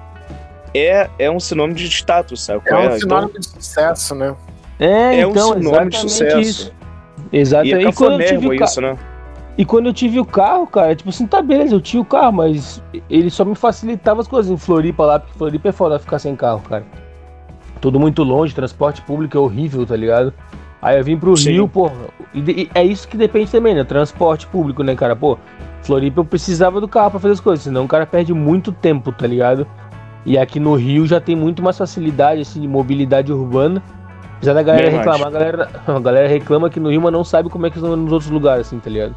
[0.75, 2.61] é, é um sinônimo de status, sabe?
[2.65, 4.35] É um Então, sinônimo de sucesso, né?
[4.79, 6.39] É, é um então, sinônimo de exatamente sucesso.
[6.39, 6.73] isso.
[7.33, 7.65] Exato.
[7.65, 8.97] E é E quando eu tive isso, né?
[9.57, 12.31] E quando eu tive o carro, cara, tipo assim, tá beleza, eu tinha o carro,
[12.31, 16.17] mas ele só me facilitava as coisas em Floripa lá, porque Floripa é foda ficar
[16.17, 16.83] sem carro, cara.
[17.79, 20.33] Tudo muito longe, transporte público é horrível, tá ligado?
[20.81, 21.51] Aí eu vim pro Sim.
[21.51, 21.93] Rio, porra.
[22.33, 23.83] E, e é isso que depende também, né?
[23.83, 25.15] Transporte público, né, cara?
[25.15, 25.37] Pô,
[25.83, 29.11] Floripa eu precisava do carro pra fazer as coisas, senão o cara perde muito tempo,
[29.11, 29.67] tá ligado?
[30.25, 33.83] E aqui no Rio já tem muito mais facilidade, assim, de mobilidade urbana.
[34.43, 37.23] Apesar da galera Bem reclamar, a galera, a galera reclama que no Rio, mas não
[37.23, 39.15] sabe como é que são nos outros lugares, assim, tá ligado?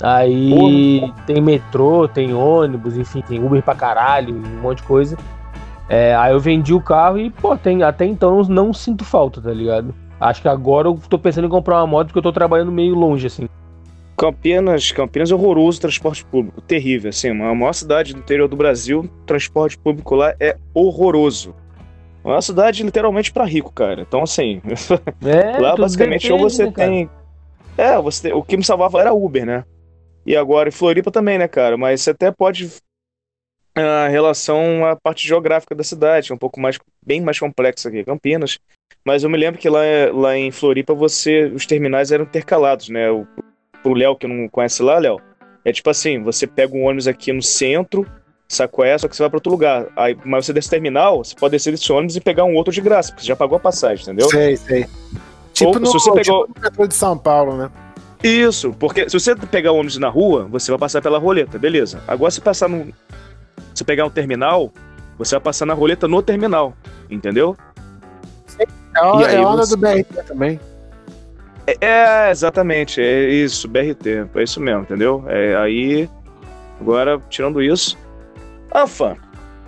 [0.00, 5.18] Aí tem metrô, tem ônibus, enfim, tem Uber pra caralho, um monte de coisa.
[5.88, 9.40] É, aí eu vendi o carro e, pô, tem, até então eu não sinto falta,
[9.40, 9.92] tá ligado?
[10.20, 12.94] Acho que agora eu tô pensando em comprar uma moto porque eu tô trabalhando meio
[12.94, 13.48] longe, assim.
[14.16, 18.56] Campinas, Campinas é horroroso o transporte público, terrível, assim, a maior cidade do interior do
[18.56, 21.54] Brasil, o transporte público lá é horroroso.
[22.24, 24.00] É uma cidade literalmente pra rico, cara.
[24.00, 24.62] Então, assim,
[25.22, 27.10] É, lá basicamente ou depende, você né, tem.
[27.76, 29.64] É, você tem- o que me salvava era Uber, né?
[30.24, 31.76] E agora em Floripa também, né, cara?
[31.76, 32.70] Mas você até pode.
[33.76, 38.04] A relação à parte geográfica da cidade, é um pouco mais, bem mais complexa que
[38.04, 38.58] Campinas.
[39.04, 39.80] Mas eu me lembro que lá,
[40.12, 43.10] lá em Floripa você, os terminais eram intercalados, né?
[43.10, 43.26] O,
[43.82, 45.20] pro Léo que não conhece lá, Léo,
[45.64, 48.06] é tipo assim, você pega um ônibus aqui no centro,
[48.70, 48.96] qual é?
[48.98, 49.86] Só que você vai para outro lugar.
[49.96, 52.80] Aí, mas você desse terminal, você pode descer desse ônibus e pegar um outro de
[52.80, 54.28] graça, porque você já pagou a passagem, entendeu?
[54.28, 54.86] Sei, sei.
[55.52, 57.70] Tipo Ou no, se você pegou- tipo no metrô de São Paulo, né?
[58.22, 62.00] Isso, porque se você pegar o ônibus na rua, você vai passar pela roleta, beleza.
[62.08, 62.92] Agora se passar no.
[63.74, 64.72] Se pegar um terminal,
[65.18, 66.74] você vai passar na roleta no terminal,
[67.10, 67.56] entendeu?
[68.58, 68.64] É,
[69.20, 70.60] E aí é onda você- do BRT também.
[71.66, 75.24] É, é, exatamente, é isso, BRT, é isso mesmo, entendeu?
[75.28, 76.08] É, aí,
[76.80, 77.96] agora, tirando isso.
[78.74, 79.16] Anfa,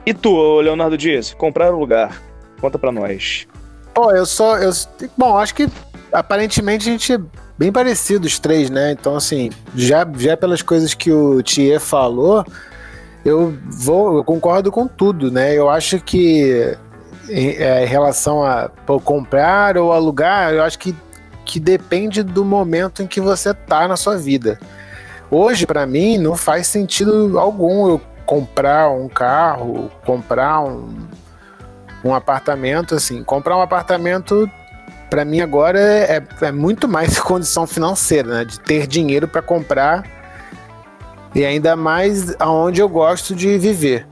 [0.05, 2.21] e tu, Leonardo Dias, comprar o lugar?
[2.61, 3.47] Conta pra nós.
[3.95, 4.59] Pô, eu só.
[4.59, 4.73] Eu,
[5.16, 5.69] bom, acho que
[6.12, 7.19] aparentemente a gente é
[7.57, 8.92] bem parecido os três, né?
[8.92, 12.45] Então, assim, já, já pelas coisas que o Thier falou,
[13.25, 14.16] eu vou.
[14.16, 15.55] Eu concordo com tudo, né?
[15.55, 16.77] Eu acho que
[17.29, 20.95] em, é, em relação a pô, comprar ou alugar, eu acho que,
[21.45, 24.59] que depende do momento em que você tá na sua vida.
[25.31, 30.99] Hoje, pra mim, não faz sentido algum eu comprar um carro, comprar um,
[32.05, 33.23] um apartamento, assim.
[33.23, 34.51] Comprar um apartamento,
[35.09, 38.45] pra mim agora, é, é muito mais condição financeira, né?
[38.45, 40.05] De ter dinheiro pra comprar
[41.35, 44.07] e ainda mais aonde eu gosto de viver.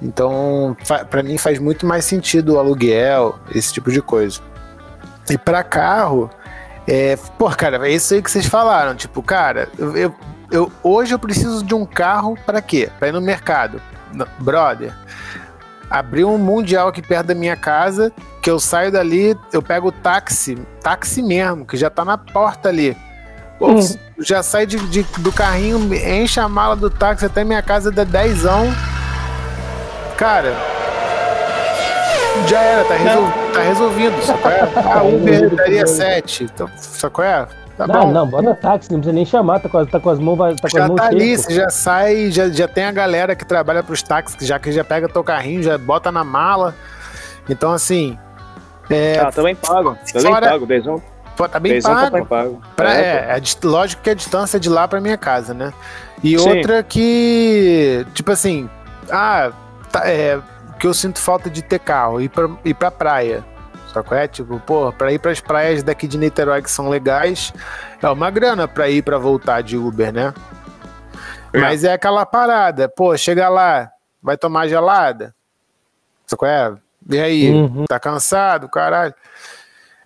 [0.00, 0.76] Então,
[1.10, 4.40] pra mim faz muito mais sentido o aluguel, esse tipo de coisa.
[5.28, 6.30] E pra carro,
[6.86, 8.94] é, pô, cara, é isso aí que vocês falaram.
[8.94, 10.14] Tipo, cara, eu, eu-
[10.50, 12.88] eu- hoje eu preciso de um carro pra quê?
[12.98, 13.80] Pra ir no mercado.
[14.38, 14.92] Brother,
[15.90, 19.92] abriu um mundial aqui perto da minha casa, que eu saio dali, eu pego o
[19.92, 22.96] táxi, táxi mesmo, que já tá na porta ali.
[23.58, 23.80] Pô, Hum.
[24.18, 28.02] Já sai de, de- do carrinho, enche a mala do táxi até minha casa dá
[28.04, 28.66] dezão.
[30.16, 30.54] Cara,
[32.48, 34.60] já era, tá, resol, tá resolvido, sacou é?
[34.94, 37.46] A Uber daria 7, então, sacou é?
[37.76, 38.12] Tá não, bom.
[38.12, 40.68] não, bota táxi, não precisa nem chamar, tá com, as- tá com as mãos, tá
[40.70, 43.44] com já as mãos tá ali, você já sai, já, já tem a galera que
[43.44, 46.74] trabalha pros táxis, já que já pega teu carrinho, já bota na mala.
[47.50, 48.18] Então, assim,
[48.88, 49.96] é, Ah, também pago.
[50.10, 50.66] Também Fora- pago.
[50.66, 51.02] Dezão,
[51.36, 52.06] pô, tá bem dezão pago.
[52.06, 52.62] também pago.
[52.74, 53.00] Pra- É,
[53.34, 55.70] é, é lógico que é a distância de lá pra minha casa, né?
[56.24, 56.48] E Sim.
[56.48, 58.70] outra que, tipo assim,
[59.10, 59.50] ah,
[59.92, 60.38] tá, é,
[60.78, 63.44] que eu sinto falta de ter carro, ir pra, ir pra praia.
[63.96, 67.50] Só que é, tipo, pô, pra ir pras praias daqui de Niterói que são legais,
[68.02, 70.34] é uma grana pra ir pra voltar de Uber, né?
[71.50, 71.58] É.
[71.58, 73.90] Mas é aquela parada, pô, chega lá,
[74.22, 75.34] vai tomar gelada?
[76.26, 76.74] Só que é?
[77.08, 77.86] E aí, Uhum.
[77.88, 79.14] tá cansado, caralho?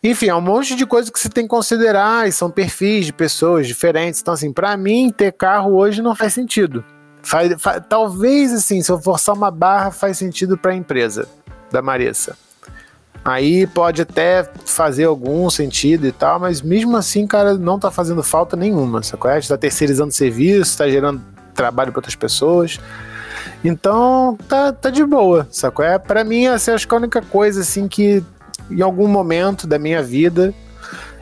[0.05, 3.13] Enfim, é um monte de coisa que você tem que considerar e são perfis de
[3.13, 4.21] pessoas diferentes.
[4.21, 6.85] Então, assim, pra mim, ter carro hoje não faz sentido.
[7.25, 11.27] Faz- fa- talvez, assim, se eu forçar uma barra, faz sentido pra empresa
[11.73, 12.37] da Marissa.
[13.25, 18.23] Aí pode até fazer algum sentido e tal, mas mesmo assim, cara, não tá fazendo
[18.23, 19.31] falta nenhuma, sacou?
[19.31, 21.21] A gente tá terceirizando serviço, tá gerando
[21.55, 22.81] trabalho pra outras pessoas.
[23.63, 25.85] Então, tá, tá de boa, sacou?
[25.85, 28.25] É, pra mim, essa acho que é a única coisa, assim, que
[28.71, 30.55] em algum momento da minha vida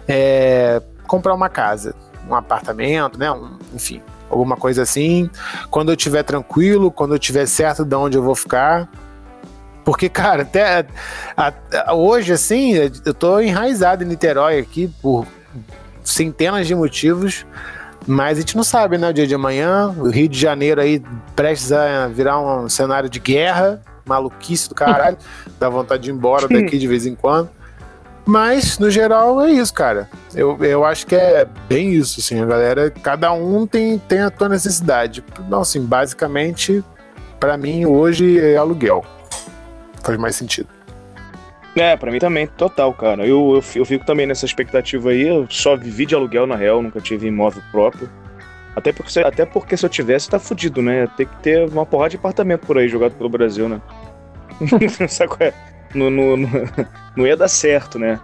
[0.07, 1.95] é comprar uma casa,
[2.29, 3.31] um apartamento, né?
[3.33, 5.29] Um- enfim, alguma coisa assim.
[5.71, 8.89] Quando eu estiver tranquilo, quando eu estiver certo de onde eu vou ficar.
[9.89, 10.85] Porque, cara, até
[11.35, 11.51] a-
[11.87, 12.75] a- hoje, assim,
[13.07, 15.27] eu tô enraizado em Niterói aqui por
[16.05, 17.47] centenas de motivos.
[18.07, 19.09] Mas a gente não sabe, né?
[19.09, 21.03] O dia de amanhã, o Rio de Janeiro aí
[21.35, 25.17] prestes a virar um cenário de guerra, maluquice do caralho,
[25.59, 27.49] dá vontade de ir embora daqui de vez em quando.
[28.27, 30.07] Mas, no geral, é isso, cara.
[30.35, 34.29] Eu, eu acho que é bem isso, assim, a galera, cada um tem, tem a
[34.29, 35.25] tua necessidade.
[35.49, 36.85] Não, assim, basicamente,
[37.41, 39.03] pra mim, hoje é aluguel.
[40.09, 40.69] Faz mais sentido.
[41.77, 43.27] É, pra mim também, total, cara.
[43.27, 45.29] Eu, eu, eu fico também nessa expectativa aí.
[45.29, 48.09] Eu só vivi de aluguel, na real, nunca tive imóvel próprio.
[48.75, 51.07] Até porque, até porque se eu tivesse, tá fudido, né?
[51.15, 53.83] Tem que ter uma porrada de apartamento por aí jogado pelo Brasil, né?
[55.11, 55.53] Sabe qual é?
[55.95, 56.49] Não, não, não,
[57.15, 58.19] não ia dar certo, né?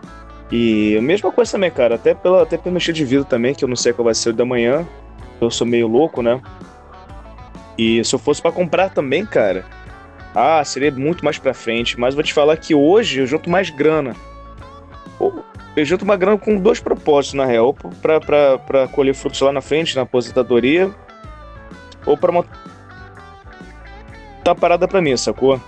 [0.50, 1.96] E a mesma coisa também, cara.
[1.96, 4.30] Até, pela, até pelo estilo de vida também, que eu não sei qual vai ser
[4.30, 4.86] o da manhã.
[5.38, 6.40] Eu sou meio louco, né?
[7.76, 9.66] E se eu fosse pra comprar também, cara,
[10.34, 11.98] ah, seria muito mais pra frente.
[11.98, 14.14] Mas vou te falar que hoje eu junto mais grana.
[15.76, 17.66] Eu junto uma grana com dois propósitos, na real.
[17.66, 20.90] Ou pra, pra, pra colher frutos lá na frente, na aposentadoria.
[22.06, 22.50] Ou pra montar
[24.60, 25.60] parada pra mim, sacou?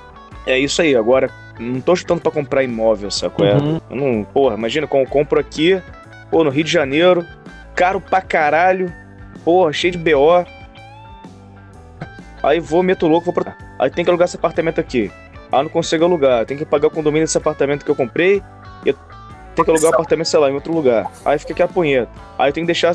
[0.46, 0.94] É isso aí.
[0.94, 3.44] Agora, não tô chutando pra comprar imóvel, sacou?
[3.46, 3.80] É, Uhum.
[3.90, 5.80] eu não, porra, imagina como eu compro aqui,
[6.30, 7.24] pô, no Rio de Janeiro,
[7.74, 8.92] caro pra caralho,
[9.44, 10.44] porra, cheio de BO.
[12.42, 13.56] Aí vou, meto louco, vou pra.
[13.78, 15.10] Aí tem que alugar esse apartamento aqui.
[15.52, 18.42] Ah, não consigo alugar, tem que pagar o condomínio desse apartamento que eu comprei.
[18.84, 18.94] E eu
[19.54, 21.10] tenho que alugar o apartamento, sei lá, em outro lugar.
[21.24, 22.10] Aí fica aqui a punheta.
[22.38, 22.92] Aí eu tenho que deixar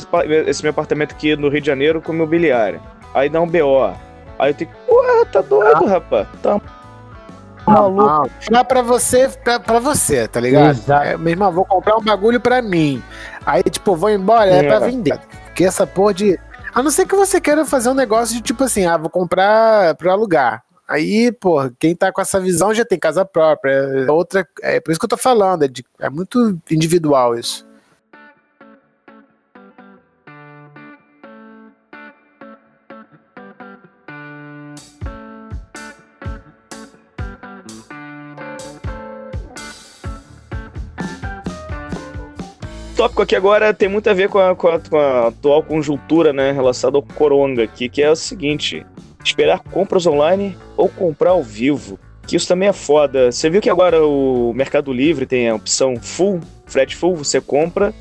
[0.47, 2.81] esse meu apartamento aqui no Rio de Janeiro com imobiliária.
[3.13, 3.93] Aí dá um BO.
[4.39, 4.75] Aí eu tenho que.
[4.87, 6.27] Porra, tá doido, rapaz.
[6.41, 6.59] Tá
[7.65, 8.01] maluco.
[8.09, 10.71] Ah, pra, pra você, pra, pra você, tá ligado?
[10.71, 11.05] Exato.
[11.07, 13.01] É, meu irmão, vou comprar um bagulho pra mim.
[13.45, 14.67] Aí, tipo, vou embora, é, É.
[14.67, 15.19] pra vender.
[15.45, 16.39] Porque essa porra de.
[16.73, 19.93] A não ser que você queira fazer um negócio de tipo assim, ah, vou comprar
[19.95, 20.63] pra alugar.
[20.91, 23.71] Aí, pô, quem tá com essa visão já tem casa própria.
[23.71, 24.45] É outra.
[24.61, 27.65] É por isso que eu tô falando, é, de- é muito individual isso.
[42.95, 46.31] Tópico aqui agora tem muito a ver com a, com a- com a atual conjuntura,
[46.31, 48.85] né, relacionada ao coronga aqui, que é o seguinte:
[49.29, 51.99] esperar compras online ou comprar ao vivo.
[52.25, 53.31] Que isso também é foda.
[53.31, 57.93] Você viu que agora o Mercado Livre tem a opção full, frete full, você compra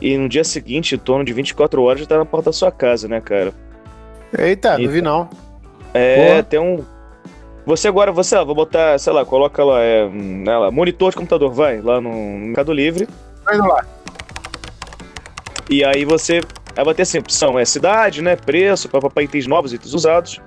[0.00, 2.72] e no dia seguinte, em torno de 24 horas, já tá na porta da sua
[2.72, 3.52] casa, né, cara?
[4.36, 4.92] Eita, não Eita.
[4.92, 5.28] vi não.
[5.92, 6.82] É, tem um.
[7.66, 11.10] Você agora, você, ó, vou botar, sei lá, coloca lá, é, hum, né, lá, monitor
[11.10, 13.06] de computador, vai, lá no Mercado Livre.
[13.44, 13.84] Vai lá.
[15.68, 16.40] E aí você
[16.80, 18.36] aí vai ter assim, opção, é cidade, né?
[18.36, 20.40] Preço, papapá, itens novos, itens usados.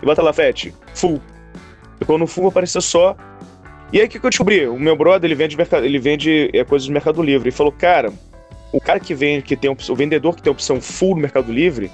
[0.00, 1.20] E bota lá, frete, full.
[2.00, 3.16] E quando no full vai aparecer só.
[3.92, 4.66] E aí o que, que eu descobri?
[4.68, 7.48] O meu brother, ele vende, mercado, ele vende é, coisas do Mercado Livre.
[7.48, 8.12] Ele falou, cara,
[8.72, 11.52] o cara que vende, que tem opção, o vendedor que tem opção full no Mercado
[11.52, 11.90] Livre,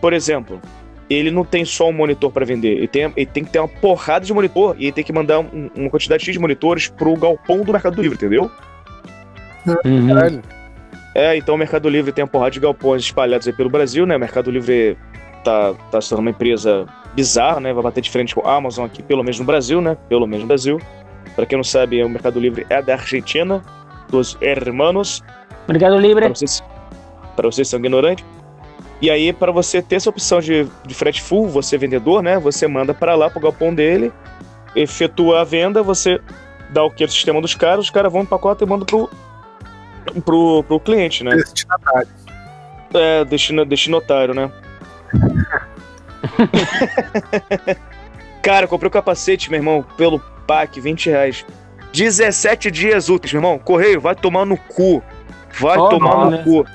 [0.00, 0.60] por exemplo,
[1.08, 3.68] ele não tem só um monitor para vender, ele tem, ele tem que ter uma
[3.68, 7.16] porrada de monitor e ele tem que mandar um- uma quantidade X de monitores pro
[7.16, 8.50] galpão do Mercado Livre, entendeu?
[9.84, 10.08] Uhum.
[10.08, 10.42] Caralho.
[11.14, 14.16] É, então o Mercado Livre tem uma porrada de galpões espalhados aí pelo Brasil, né?
[14.16, 14.98] O Mercado Livre
[15.44, 17.72] tá, tá se tornando uma empresa bizarra, né?
[17.72, 19.96] Vai bater de frente com a Amazon aqui, pelo menos no Brasil, né?
[20.08, 20.80] Pelo menos no Brasil.
[21.36, 23.62] Pra quem não sabe, o Mercado Livre é da Argentina.
[24.08, 25.22] dos hermanos.
[25.68, 26.26] Mercado Libre.
[26.26, 26.62] Para vocês,
[27.34, 28.24] para vocês que são ignorantes.
[29.00, 32.38] E aí, para você ter essa opção de, de frete full, você vendedor, né?
[32.38, 34.12] Você manda para lá pro galpão dele,
[34.74, 36.20] efetua a venda, você
[36.70, 37.04] dá o que?
[37.04, 39.10] O sistema dos caras, os caras vão no pacote e mandam pro,
[40.24, 41.36] pro, pro cliente, né?
[41.36, 42.08] Destinatário.
[42.94, 44.50] É, destina, destinatário, né?
[48.42, 51.44] Cara, comprei o capacete, meu irmão, pelo PAC, 20 reais.
[51.92, 53.58] 17 dias úteis, meu irmão.
[53.58, 55.02] Correio, vai tomar no cu.
[55.58, 56.42] Vai Só tomar não, no né?
[56.44, 56.66] cu.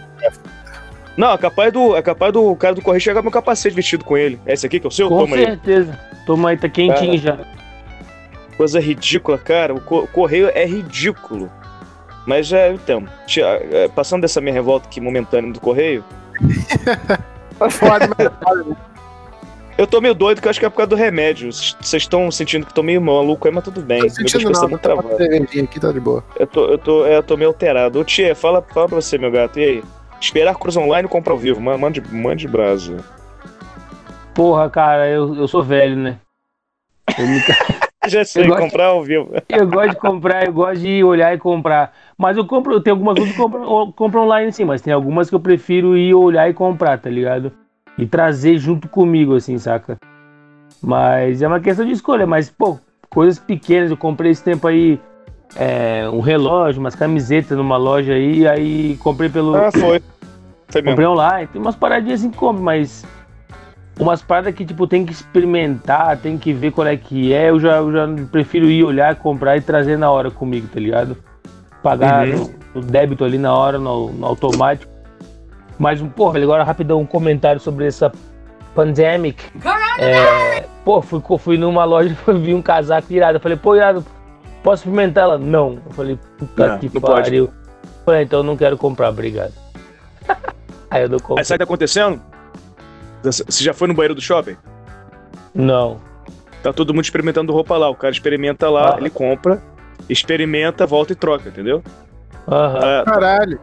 [1.18, 4.18] Não, é capaz do, é capaz do cara do correio chegar o capacete vestido com
[4.18, 4.40] ele.
[4.46, 5.10] É esse aqui que é o seu?
[5.10, 5.46] Com Toma aí.
[5.46, 6.00] certeza.
[6.26, 7.38] Toma aí, tá quentinho já.
[8.56, 9.74] Coisa ridícula, cara.
[9.74, 11.52] O co- correio é ridículo.
[12.30, 16.04] Mas é, então, tia- é, passando dessa minha revolta aqui momentânea do correio,
[17.72, 18.76] Foda, mas é foda, né?
[19.80, 21.52] eu tô meio doido que eu acho que é por causa do remédio.
[21.52, 23.98] Vocês estão sentindo que tô meio maluco aí, mas tudo bem.
[24.00, 24.94] Tô Meu sentindo tá não, tá
[25.64, 26.24] aqui, tá de boa.
[26.38, 28.00] Eu tô, eu tô, é, eu tô meio alterado.
[28.00, 29.60] Ô, Tia, fala, fala pra você, meu gato.
[29.60, 29.84] E aí?
[30.22, 31.60] Esperar Cruz Online ou comprar ao vivo?
[31.60, 32.98] Ma- Mande, mande brasa.
[34.36, 36.20] Porra, cara, eu, eu sou velho, né?
[37.18, 37.42] Eu, me-
[38.08, 39.30] Já sei, Eu gosto- comprar ao vivo.
[39.50, 41.94] eu gosto de comprar, eu gosto de olhar e comprar.
[42.20, 45.30] Mas eu compro, tem algumas coisas que eu compro, compro online sim, mas tem algumas
[45.30, 47.50] que eu prefiro ir olhar e comprar, tá ligado?
[47.98, 49.98] E trazer junto comigo, assim, saca?
[50.82, 52.78] Mas é uma questão de escolha, mas, pô,
[53.10, 55.00] coisas pequenas, eu comprei esse tempo aí
[55.56, 59.56] é, um relógio, umas camisetas numa loja aí, aí comprei pelo.
[59.56, 60.02] Ah, foi.
[60.68, 60.90] Foi mesmo.
[60.90, 63.06] Comprei online, tem umas paradinhas assim que compro, mas
[63.98, 67.62] umas paradas que tipo tem que experimentar, tem que ver qual é que é, eu
[67.62, 71.16] já, eu já prefiro ir olhar, comprar e trazer na hora comigo, tá ligado?
[71.84, 72.54] Pagar Uhum.
[72.76, 74.92] no débito ali na hora, no, no automático.
[75.78, 78.12] Mas, porra, velho, agora rapidão um comentário sobre essa
[78.76, 79.42] pandemic.
[79.98, 83.38] É, pô, fui, fui numa loja e vi um casaco irado.
[83.38, 84.06] Eu falei, pô, irado,
[84.62, 85.38] posso experimentar ela?
[85.38, 85.80] Não.
[85.86, 87.24] Eu falei, puta Não, que não pode.
[87.24, 87.46] pariu.
[87.46, 87.54] Eu
[88.06, 89.54] Falei, então eu não quero comprar, obrigado.
[90.92, 91.42] Aí eu dou compra.
[91.42, 92.22] Aí sabe o que tá acontecendo?
[93.24, 94.56] Você já foi no banheiro do shopping?
[95.54, 96.00] Não.
[96.64, 97.90] Tá todo mundo experimentando roupa lá.
[97.90, 98.98] O cara experimenta lá, Ah.
[98.98, 99.62] ele compra,
[100.10, 101.84] experimenta, volta e troca, entendeu?
[102.48, 102.80] Aham.
[103.02, 103.60] É, Caralho.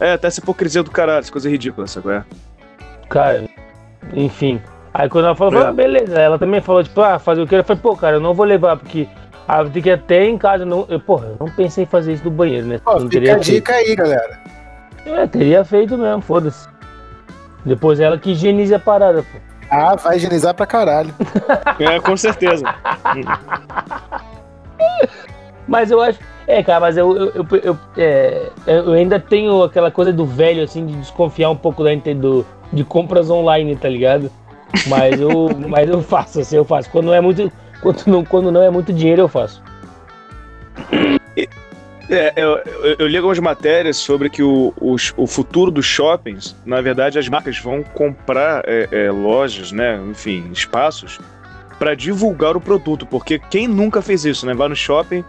[0.00, 2.04] é tá essa hipocrisia do caralho, essa coisa ridícula, sabe?
[2.04, 2.24] qual é?
[3.08, 3.44] Cara,
[4.12, 4.60] enfim.
[4.92, 5.66] Aí quando ela falou, É.
[5.66, 6.18] ah, beleza.
[6.20, 7.54] Ela também falou, tipo, ah, fazer o que?
[7.54, 9.06] Eu falei, pô, cara, eu não vou levar, porque
[9.46, 10.64] ah, ter que ir até em casa.
[10.64, 10.86] Não...
[10.88, 12.80] Eu, porra, eu não pensei em fazer isso no banheiro, né?
[12.84, 14.40] Ó, não fica teria a dica aí, galera.
[15.04, 15.18] feito.
[15.20, 16.68] É, teria feito mesmo, foda-se.
[17.64, 19.38] Depois ela que higienize a parada, pô.
[19.70, 21.12] Ah, vai higienizar pra caralho.
[21.78, 22.64] É, com certeza.
[25.66, 26.18] Mas eu acho.
[26.46, 30.62] É, cara, mas eu, eu, eu, eu, é, eu ainda tenho aquela coisa do velho,
[30.62, 34.30] assim, de desconfiar um pouco da do, de compras online, tá ligado?
[34.86, 36.88] Mas eu, mas eu faço, assim, eu faço.
[36.90, 37.50] Quando não é muito.
[37.80, 39.62] Quando não, quando não é muito dinheiro, eu faço.
[42.08, 46.54] É, eu, eu, eu li algumas matérias sobre que o, os- o futuro dos shoppings,
[46.64, 50.00] na verdade, as marcas vão comprar é, é, lojas, né?
[50.08, 51.18] Enfim, espaços,
[51.78, 53.04] para divulgar o produto.
[53.04, 54.54] Porque quem nunca fez isso, né?
[54.54, 55.24] Vai no shopping,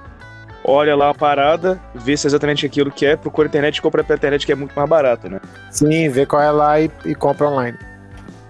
[0.68, 3.82] olha lá a parada, vê se é exatamente aquilo que é, procura a internet e
[3.82, 5.40] compra pela internet, que é muito mais barato, né?
[5.72, 7.78] Sim, vê qual é lá e, e compra online.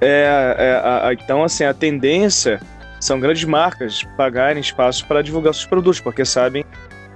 [0.01, 2.59] É, é, então, assim, a tendência
[2.99, 6.65] são grandes marcas pagarem espaço para divulgar seus produtos, porque sabem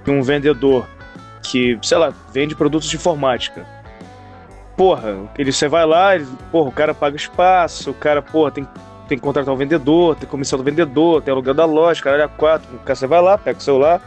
[0.04, 0.88] que um vendedor
[1.42, 3.66] que, sei lá, vende produtos de informática.
[4.76, 8.66] Porra, ele, você vai lá, ele, porra, o cara paga espaço, o cara, porra, tem,
[9.08, 12.28] tem que contratar o vendedor, tem comissão do vendedor, tem aluguel da loja, caralho, a
[12.28, 12.76] quatro.
[12.76, 14.00] O cara, você vai lá, pega o celular,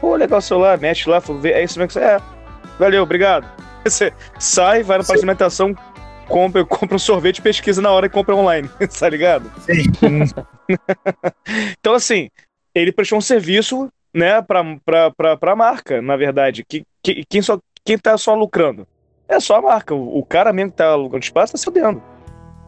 [0.00, 2.20] pô, legal o celular, mexe lá, vê, é isso mesmo que você é.
[2.78, 3.46] Valeu, obrigado.
[3.84, 5.74] Você sai, vai na parte de alimentação,
[6.28, 8.68] compra, compra um sorvete, pesquisa na hora e compra online,
[8.98, 9.50] tá ligado?
[9.60, 10.24] Sim.
[11.78, 12.28] então, assim,
[12.74, 16.64] ele prestou um serviço, né, pra, pra, pra, pra marca, na verdade.
[16.64, 18.86] Que, que, quem, só, quem tá só lucrando?
[19.28, 19.94] É só a marca.
[19.94, 22.02] O, o cara mesmo que tá alugando espaço tá se fudendo.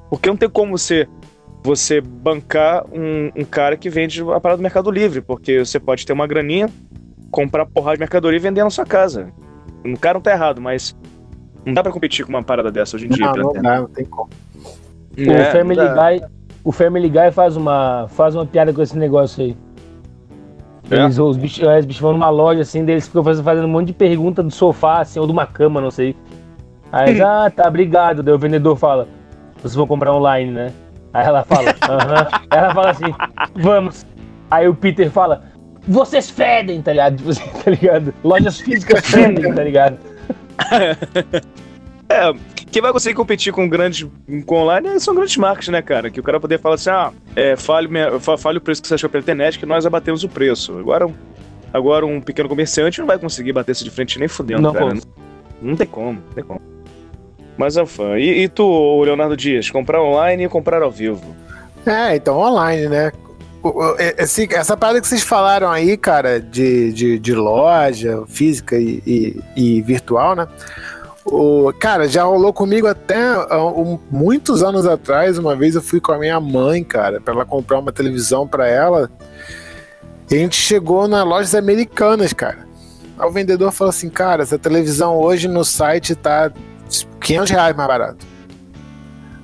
[0.09, 1.09] Porque não tem como você,
[1.63, 6.05] você bancar um, um cara que vende a parada do Mercado Livre, porque você pode
[6.05, 6.69] ter uma graninha,
[7.31, 9.29] comprar porrada de mercadoria e vender na sua casa.
[9.85, 10.97] O cara não tá errado, mas
[11.65, 13.27] não dá pra competir com uma parada dessa hoje em dia.
[13.27, 14.31] Não, pra não dá, não tem como.
[15.17, 15.81] O É, Family.
[15.81, 16.29] Guy.
[16.63, 19.57] O Family Guy faz uma, faz uma piada com esse negócio aí.
[20.91, 20.97] É?
[20.97, 23.65] Eles, os, bichos, é, os bichos vão numa loja assim, daí eles ficam fazendo, fazendo
[23.65, 26.17] um monte de pergunta do sofá, assim, ou de uma cama, não sei.
[26.91, 28.23] Aí eles, ah, tá, obrigado.
[28.23, 29.07] Daí o vendedor fala,
[29.57, 30.73] vocês vão comprar online, né?
[31.15, 32.29] Aí ela fala, aham.
[32.51, 33.15] Aí ela fala assim,
[33.55, 34.07] vamos.
[34.51, 35.45] Aí o Peter fala,
[35.87, 37.17] vocês fedem, tá ligado?
[37.19, 38.15] Tipo assim, tá ligado?
[38.23, 39.99] Lojas físicas fedem, tá ligado?
[42.13, 42.33] É,
[42.73, 44.05] quem vai conseguir competir com grandes
[44.45, 46.11] com online são grandes marcas, né, cara?
[46.11, 47.89] Que o cara poder falar assim, ah, é, fale,
[48.37, 50.77] fale o preço que você achou pela internet, que nós abatemos o preço.
[50.77, 51.09] Agora,
[51.73, 54.87] Agora, um pequeno comerciante não vai conseguir bater isso de frente nem fudendo, Não cara.
[54.87, 55.07] consegue.
[55.63, 56.61] Não tem como, não tem como.
[57.57, 58.19] Mas é fã.
[58.19, 61.37] E, e tu, Leonardo Dias, comprar online e comprar ao vivo?
[61.87, 63.13] É, então online, né?
[63.63, 68.77] O- o- esse- essa parada que vocês falaram aí, cara, de, de, de loja física
[68.79, 70.49] e, e- e virtual, né?
[71.25, 73.19] O, cara, já rolou comigo até
[73.55, 75.37] um- muitos anos atrás.
[75.39, 78.67] Uma vez eu fui com a minha mãe, cara, pra ela comprar uma televisão pra
[78.67, 79.11] ela.
[80.31, 82.67] E a gente chegou nas lojas americanas, cara.
[83.19, 86.51] Aí o vendedor falou assim: Cara, essa televisão hoje no site tá
[87.21, 88.27] 500 reais mais barato.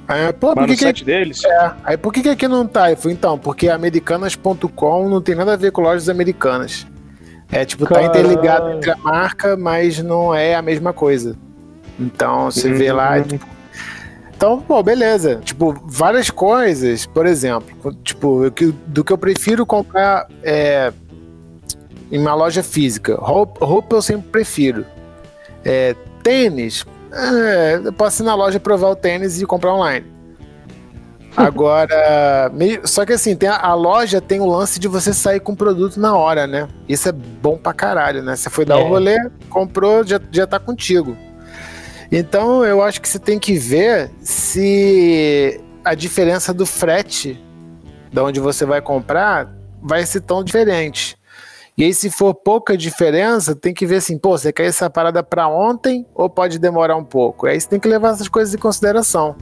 [0.08, 1.42] Aí, eu, pô, por Mas que, no que site deles?
[1.84, 2.90] Aí por que, que aqui não tá?
[2.92, 6.86] Eu falei, então, porque americanas.com não tem nada a ver com lojas americanas.
[7.50, 8.08] É tipo, tá Caralho.
[8.10, 11.36] interligado entre a marca, mas não é a mesma coisa.
[11.98, 13.22] Então, você vê lá, Uhum.
[13.24, 13.46] tipo.
[14.36, 15.36] Então, pô, beleza.
[15.42, 20.92] Tipo, várias coisas, por exemplo, tipo, que- do que eu prefiro comprar é,
[22.12, 23.16] em uma loja física.
[23.16, 24.84] Roupa, roupa eu sempre prefiro.
[25.64, 26.84] É, tênis,
[27.16, 30.06] é, eu posso ir na loja provar o tênis e comprar online.
[31.36, 32.50] Agora,
[32.84, 35.56] só que assim, tem a, a loja tem o lance de você sair com o
[35.56, 36.68] produto na hora, né?
[36.88, 38.36] Isso é bom pra caralho, né?
[38.36, 38.82] Você foi dar É.
[38.82, 39.16] o rolê,
[39.50, 41.16] comprou, já, já tá contigo.
[42.10, 47.42] Então eu acho que você tem que ver se a diferença do frete
[48.12, 49.52] da onde você vai comprar
[49.82, 51.15] vai ser tão diferente.
[51.78, 55.22] E aí, se for pouca diferença, tem que ver assim, pô, você quer essa parada
[55.22, 57.46] pra ontem ou pode demorar um pouco?
[57.46, 59.36] Aí você tem que levar essas coisas em consideração.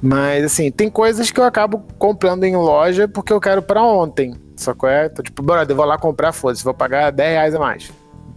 [0.00, 4.34] Mas assim, tem coisas que eu acabo comprando em loja porque eu quero pra ontem.
[4.56, 7.54] Só que é, tô, tipo, brother, eu vou lá comprar, foda-se, vou pagar 10 reais
[7.56, 7.90] a mais.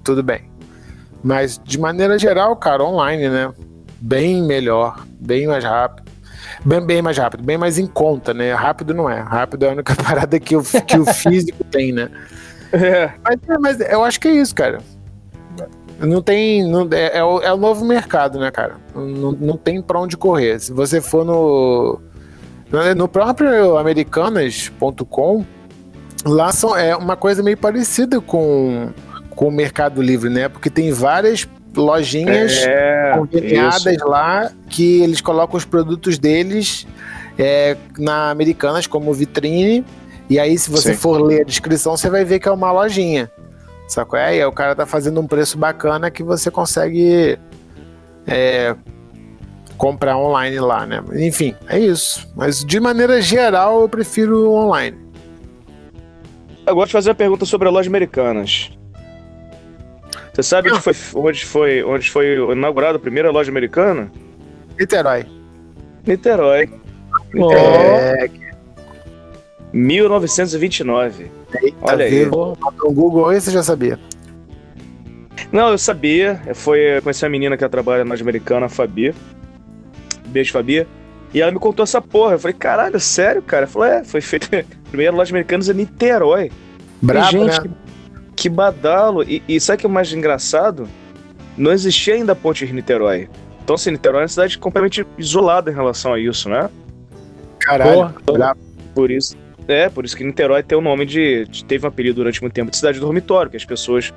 [0.03, 0.49] Tudo bem.
[1.23, 3.53] Mas de maneira geral, cara, online, né?
[4.01, 6.09] Bem melhor, bem mais rápido.
[6.65, 8.51] Bem, bem mais rápido, bem mais em conta, né?
[8.53, 9.19] Rápido não é.
[9.19, 12.09] Rápido é a única parada que o, que o físico tem, né?
[12.71, 13.11] É.
[13.23, 14.79] Mas, é, mas eu acho que é isso, cara.
[15.99, 16.65] Não tem.
[16.67, 18.75] Não, é, é o, é o novo mercado, né, cara?
[18.95, 20.59] Não, não tem pra onde correr.
[20.59, 21.99] Se você for no.
[22.95, 25.43] No próprio americanas.com,
[26.23, 28.89] lá são, é uma coisa meio parecida com,
[29.31, 30.47] com o Mercado Livre, né?
[30.47, 34.07] Porque tem várias lojinhas É, conveniadas isso.
[34.07, 36.85] lá que eles colocam os produtos deles
[37.39, 39.83] é, na Americanas como vitrine.
[40.29, 40.99] E aí, se você Sim.
[40.99, 43.31] for ler a descrição, você vai ver que é uma lojinha.
[43.87, 44.19] Sacou?
[44.19, 47.39] É, e aí o cara tá fazendo um preço bacana que você consegue
[48.27, 48.75] é,
[49.77, 51.03] comprar online lá, né?
[51.15, 52.31] Enfim, é isso.
[52.35, 54.95] Mas de maneira geral, eu prefiro online.
[56.67, 58.69] Eu gosto de fazer uma pergunta sobre a loja Americanas.
[60.31, 64.11] Você sabe onde foi, onde foi, onde foi inaugurada a primeira loja americana?
[64.79, 65.25] Niterói.
[66.05, 66.69] Niterói.
[67.39, 68.29] Ó, É,
[69.73, 71.31] 1929.
[71.61, 72.25] eita, Olha aí.
[72.25, 72.55] No
[72.91, 73.99] Google aí você já sabia.
[75.51, 76.41] Não, eu sabia.
[76.53, 79.13] Foi conheci a menina que trabalha na loja americana, a Fabi.
[80.27, 80.85] Beijo, Fabi.
[81.33, 82.33] E ela me contou essa porra.
[82.33, 83.63] Eu falei, caralho, sério, cara?
[83.63, 84.47] Ela falou, é, foi feita.
[84.59, 86.51] A primeira loja americana em Niterói.
[87.01, 87.61] Brabo, e, gente, né?
[87.61, 87.69] que,
[88.35, 89.23] que badalo.
[89.23, 90.89] E, e sabe o que é o mais engraçado?
[91.55, 93.29] Não existia ainda a ponte de Niterói.
[93.63, 96.69] Então, assim, Niterói é uma cidade completamente isolada em relação a isso, né?
[97.59, 98.13] Caralho.
[98.25, 98.57] Porra.
[98.95, 99.37] Por isso.
[99.69, 101.45] É, por isso que Niterói tem o nome de.
[101.45, 104.11] de- Teve um apelido durante muito tempo de cidade dormitório, que as pessoas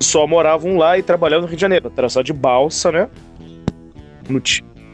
[0.00, 1.88] só moravam lá e trabalhavam no Rio de Janeiro.
[1.88, 3.08] Atravessar de balsa, né?
[4.28, 4.40] Não,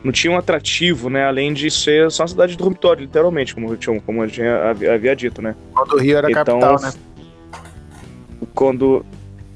[0.03, 1.25] não tinha um atrativo, né?
[1.25, 5.15] Além de ser só uma cidade de dormitório, literalmente, como eu tinha, como havia, havia
[5.15, 5.55] dito, né?
[5.73, 6.93] Quando o Rio era Então, capital, né?
[8.53, 9.07] Quando.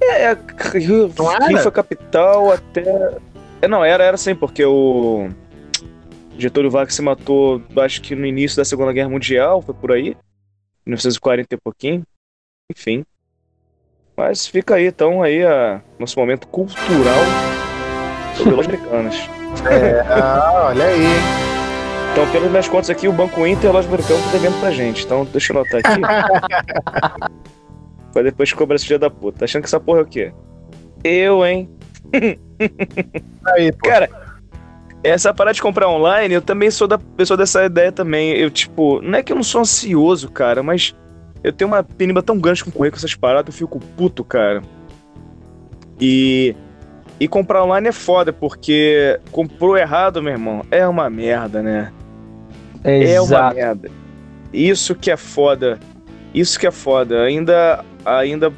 [0.00, 0.38] É, é,
[0.78, 1.46] Rio, era?
[1.48, 3.16] Rio foi capital até.
[3.60, 5.28] É, não, era, era sim, porque o.
[6.38, 10.16] Getúlio Vargas se matou, acho que no início da Segunda Guerra Mundial, foi por aí.
[10.86, 12.02] 1940 e pouquinho.
[12.70, 13.04] Enfim.
[14.16, 17.24] Mas fica aí, então, aí, a nosso momento cultural
[18.36, 19.16] sobre lojas americanas.
[20.10, 21.04] Ah, olha aí.
[22.12, 24.70] Então, pelas minhas contas aqui, o Banco Inter e a loja americana estão devendo pra
[24.72, 25.04] gente.
[25.04, 26.00] Então, deixa eu anotar aqui.
[28.12, 29.38] pra depois cobrar esse dia da puta.
[29.38, 30.32] Tá achando que essa porra é o quê?
[31.04, 31.70] Eu, hein?
[33.46, 33.88] Aí, pô.
[33.88, 34.08] Cara,
[35.04, 38.32] essa parada de comprar online, eu também sou da pessoa dessa ideia também.
[38.32, 40.94] Eu, tipo, não é que eu não sou ansioso, cara, mas
[41.42, 44.62] eu tenho uma penimba tão grande com correr com essas paradas, eu fico puto, cara.
[46.00, 46.56] E.
[47.20, 51.92] E comprar online é foda, porque comprou errado, meu irmão, é uma merda, né?
[52.82, 53.54] É uma Exato.
[53.54, 53.90] merda.
[54.52, 55.78] Isso que é foda.
[56.34, 57.22] Isso que é foda.
[57.22, 57.84] Ainda.
[58.04, 58.52] Ainda.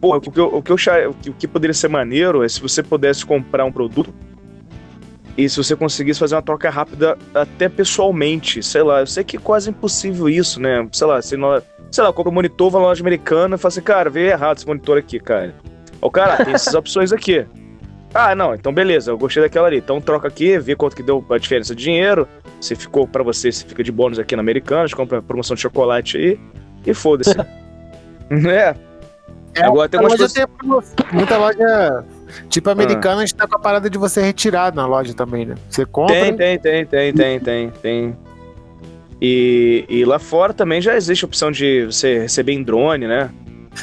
[0.00, 2.82] Porra, o que, eu, o, que eu, o que poderia ser maneiro é se você
[2.82, 4.12] pudesse comprar um produto
[5.36, 8.62] e se você conseguisse fazer uma troca rápida até pessoalmente.
[8.62, 10.86] Sei lá, eu sei que é quase impossível isso, né?
[10.92, 11.60] Sei lá, se não,
[11.90, 14.28] sei lá, eu compro um monitor, vou na loja americana e falo assim, cara, veio
[14.28, 15.54] errado esse monitor aqui, cara.
[16.00, 17.46] O cara, tem essas opções aqui.
[18.14, 19.78] Ah, não, então beleza, eu gostei daquela ali.
[19.78, 22.28] Então troca aqui, vê quanto que deu a diferença de dinheiro.
[22.60, 26.18] Se ficou pra você, se fica de bônus aqui na Americanas, compra promoção de chocolate
[26.18, 26.40] aí
[26.84, 27.34] e foda-se.
[28.48, 28.74] é.
[29.54, 30.46] É, Agora tem umas pessoas- tem
[31.12, 32.04] muita loja.
[32.48, 35.54] Tipo, americana, a gente tá com a parada de você retirar na loja também, né?
[35.68, 36.14] Você compra.
[36.14, 38.16] Tem, tem, tem, tem, tem, tem, tem.
[39.20, 43.30] E, e lá fora também já existe a opção de você receber em drone, né?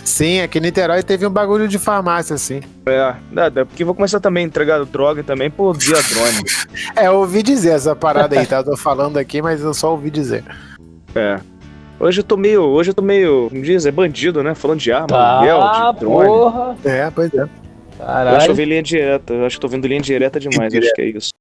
[0.04, 2.62] Sim, aqui em Niterói teve um bagulho de farmácia, assim.
[2.86, 3.16] É,
[3.50, 6.43] dá, porque vou começar também a entregar droga também por via drone.
[6.95, 8.58] É, eu ouvi dizer essa parada aí, tá?
[8.58, 10.43] Eu tô falando aqui, mas eu só ouvi dizer.
[11.16, 11.39] É.
[12.00, 12.62] Hoje eu tô meio.
[12.64, 13.47] Hoje eu tô meio.
[13.50, 13.86] Como diz?
[13.86, 14.54] É bandido, né?
[14.56, 16.28] Falando de arma, aluguel, Ah, de drone.
[16.28, 16.76] porra.
[16.86, 17.45] É, pois é.
[18.00, 18.56] Eu acho que eu Caralho.
[18.56, 19.34] vi linha direta.
[19.34, 21.32] Eu acho que tô vendo linha direta demais, acho que é isso.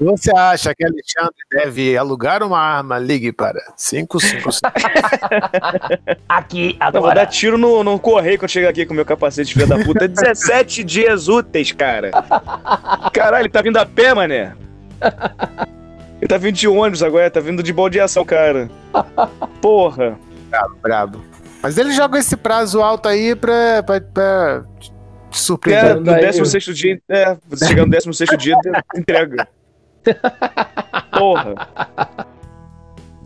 [0.00, 4.60] Você acha que Alexandre deve alugar uma arma, ligue para 555.
[6.26, 7.14] Aqui, Não, vou agora.
[7.16, 10.06] dar tiro no, no correio quando chegar aqui com meu capacete, filho da puta.
[10.06, 12.10] É 17 dias úteis, cara.
[13.12, 14.54] Caralho, ele tá vindo a pé, mané.
[16.20, 18.68] Ele tá vindo de ônibus agora, tá vindo de baldeação, cara.
[19.62, 20.18] Porra.
[20.82, 21.20] Brabo.
[21.62, 24.94] Mas ele joga esse prazo alto aí pra, pra, pra te É,
[25.30, 25.96] surpreender.
[25.96, 28.56] no daí, 16 dia, é, você chegar no 16 dia,
[28.96, 29.46] entrega.
[31.16, 31.54] Porra.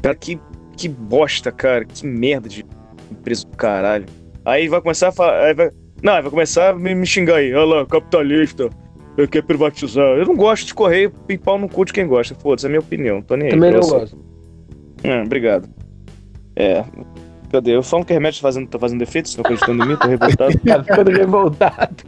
[0.02, 0.38] Cara, que,
[0.76, 1.84] que bosta, cara.
[1.84, 2.64] Que merda de
[3.10, 4.06] empresa do caralho.
[4.44, 5.44] Aí vai começar a falar.
[5.44, 5.70] aí vai-
[6.02, 7.54] não, aí vai começar a me, me xingar aí.
[7.54, 8.68] Olha lá, capitalista.
[9.16, 10.04] Eu quero privatizar.
[10.04, 12.34] Eu não gosto de correio e pau no cu de quem gosta.
[12.34, 13.22] Foda-se, é a minha opinião.
[13.22, 13.54] Tô nem aí.
[13.54, 14.18] Também não gosto.
[15.04, 15.68] Ah, obrigado.
[16.56, 16.84] É.
[17.50, 17.76] Cadê?
[17.76, 19.96] Eu falo que o remédio tá fazendo, tá fazendo efeito, você não acreditando em mim,
[19.96, 20.58] tô revoltado.
[20.66, 22.04] Tá ficando revoltado.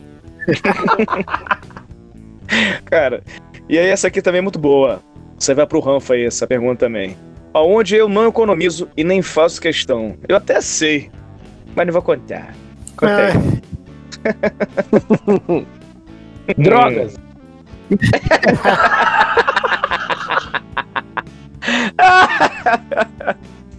[2.87, 3.23] Cara,
[3.69, 5.01] e aí essa aqui também é muito boa.
[5.39, 7.17] Você vai pro Ranfa aí, essa pergunta também.
[7.53, 10.17] Aonde eu não economizo e nem faço questão.
[10.29, 11.11] Eu até sei,
[11.75, 12.55] mas não vou contar.
[12.97, 13.63] Conta aí.
[16.59, 17.17] Drogas.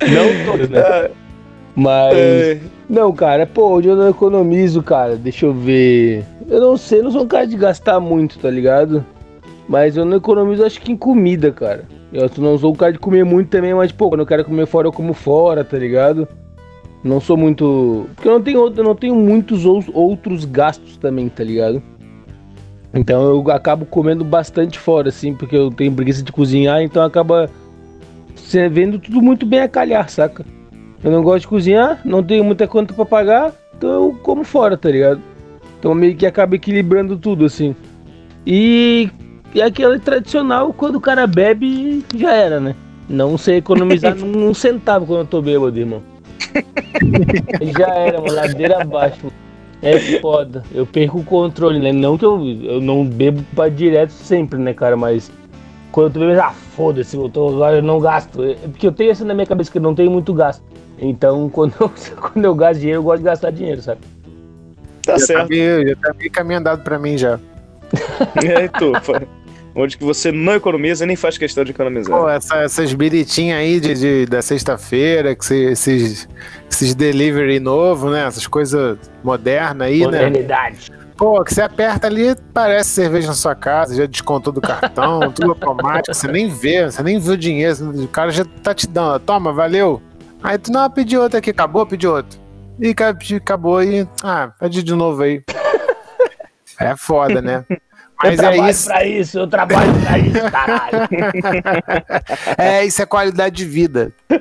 [0.02, 1.10] Não todos, né?
[1.76, 2.16] Mas.
[2.18, 2.60] é,
[2.90, 6.24] Não, cara, pô, onde eu não economizo, cara, deixa eu ver.
[6.48, 9.06] Eu não sei, eu não sou um cara de gastar muito, tá ligado?
[9.68, 11.84] Mas eu não economizo, acho que em comida, cara.
[12.12, 14.66] Eu não sou um cara de comer muito também, mas, pô, quando eu quero comer
[14.66, 16.28] fora, eu como fora, tá ligado?
[17.04, 18.08] Não sou muito.
[18.16, 21.84] Porque eu não tenho, eu não tenho muitos ou- outros gastos também, tá ligado?
[22.98, 27.50] Então eu acabo comendo bastante fora, assim, porque eu tenho preguiça de cozinhar, então acaba
[28.36, 30.44] se- vendo tudo muito bem a calhar, saca?
[31.04, 34.76] Eu não gosto de cozinhar, não tenho muita conta pra pagar, então eu como fora,
[34.76, 35.22] tá ligado?
[35.80, 37.76] Então meio que acaba equilibrando tudo, assim.
[38.46, 39.10] E,
[39.54, 42.76] e aquele tradicional, quando o cara bebe, já era, né?
[43.08, 46.02] Não sei economizar num centavo quando eu tô bêbado, irmão.
[47.78, 49.28] já era, mano, ladeira abaixo.
[49.82, 50.64] É foda.
[50.74, 51.92] Eu perco o controle, né?
[51.92, 54.98] Não que eu, eu não bebo pra direto sempre, né, cara?
[54.98, 55.32] Mas
[55.92, 58.44] quando eu tô bebendo, ah, foda-se, eu tô, eu não gasto.
[58.44, 60.64] É porque eu tenho isso na minha cabeça que eu não tenho muito gasto.
[61.00, 64.02] Então, quando eu, quando eu gasto dinheiro, eu gosto de gastar dinheiro, sabe?
[65.04, 65.50] tá Já tá, certo.
[65.50, 67.40] meio, já tá meio caminho andado pra mim já.
[68.44, 68.92] E aí, tu?
[69.80, 72.18] Onde que você não economiza e nem faz questão de economizar.
[72.18, 76.28] Pô, essa- essas biritinhas aí de, de- da sexta-feira, que se- esses,
[76.70, 78.26] esses delivery novo, né?
[78.26, 80.06] Essas coisas modernas aí, né?
[80.06, 80.92] Modernidade.
[81.16, 85.52] Pô, que você aperta ali, parece cerveja na sua casa, já descontou do cartão, tudo
[85.52, 89.20] automático, você nem vê, você nem vê o dinheiro, o cara já tá te dando,
[89.20, 90.02] toma, valeu.
[90.44, 92.40] Aí tu, não, pedi outra aqui, acabou, pedi outro.
[92.80, 95.44] E pedi- acabou e, ah, pede de novo aí.
[96.80, 97.66] É foda, né?
[98.24, 100.98] Mas eu é trabalho isso, pra isso, eu trabalho pra isso, caralho.
[102.58, 104.12] é, isso é qualidade de vida.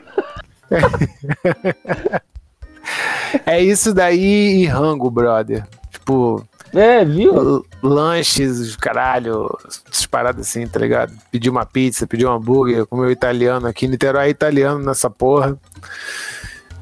[3.45, 5.65] É isso daí e rango, brother.
[5.91, 7.65] Tipo, É, viu?
[7.83, 9.49] Lanches, caralho,
[9.91, 11.13] essas paradas assim, tá ligado?
[11.31, 13.89] Pedir uma pizza, pedir um hambúrguer, comer italiano aqui.
[13.89, 15.59] Niterói é italiano nessa porra.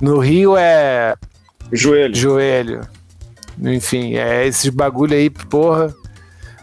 [0.00, 1.14] No Rio é
[1.72, 2.14] Joelho.
[2.14, 2.80] joelho.
[3.58, 5.94] Enfim, é esses bagulho aí, porra.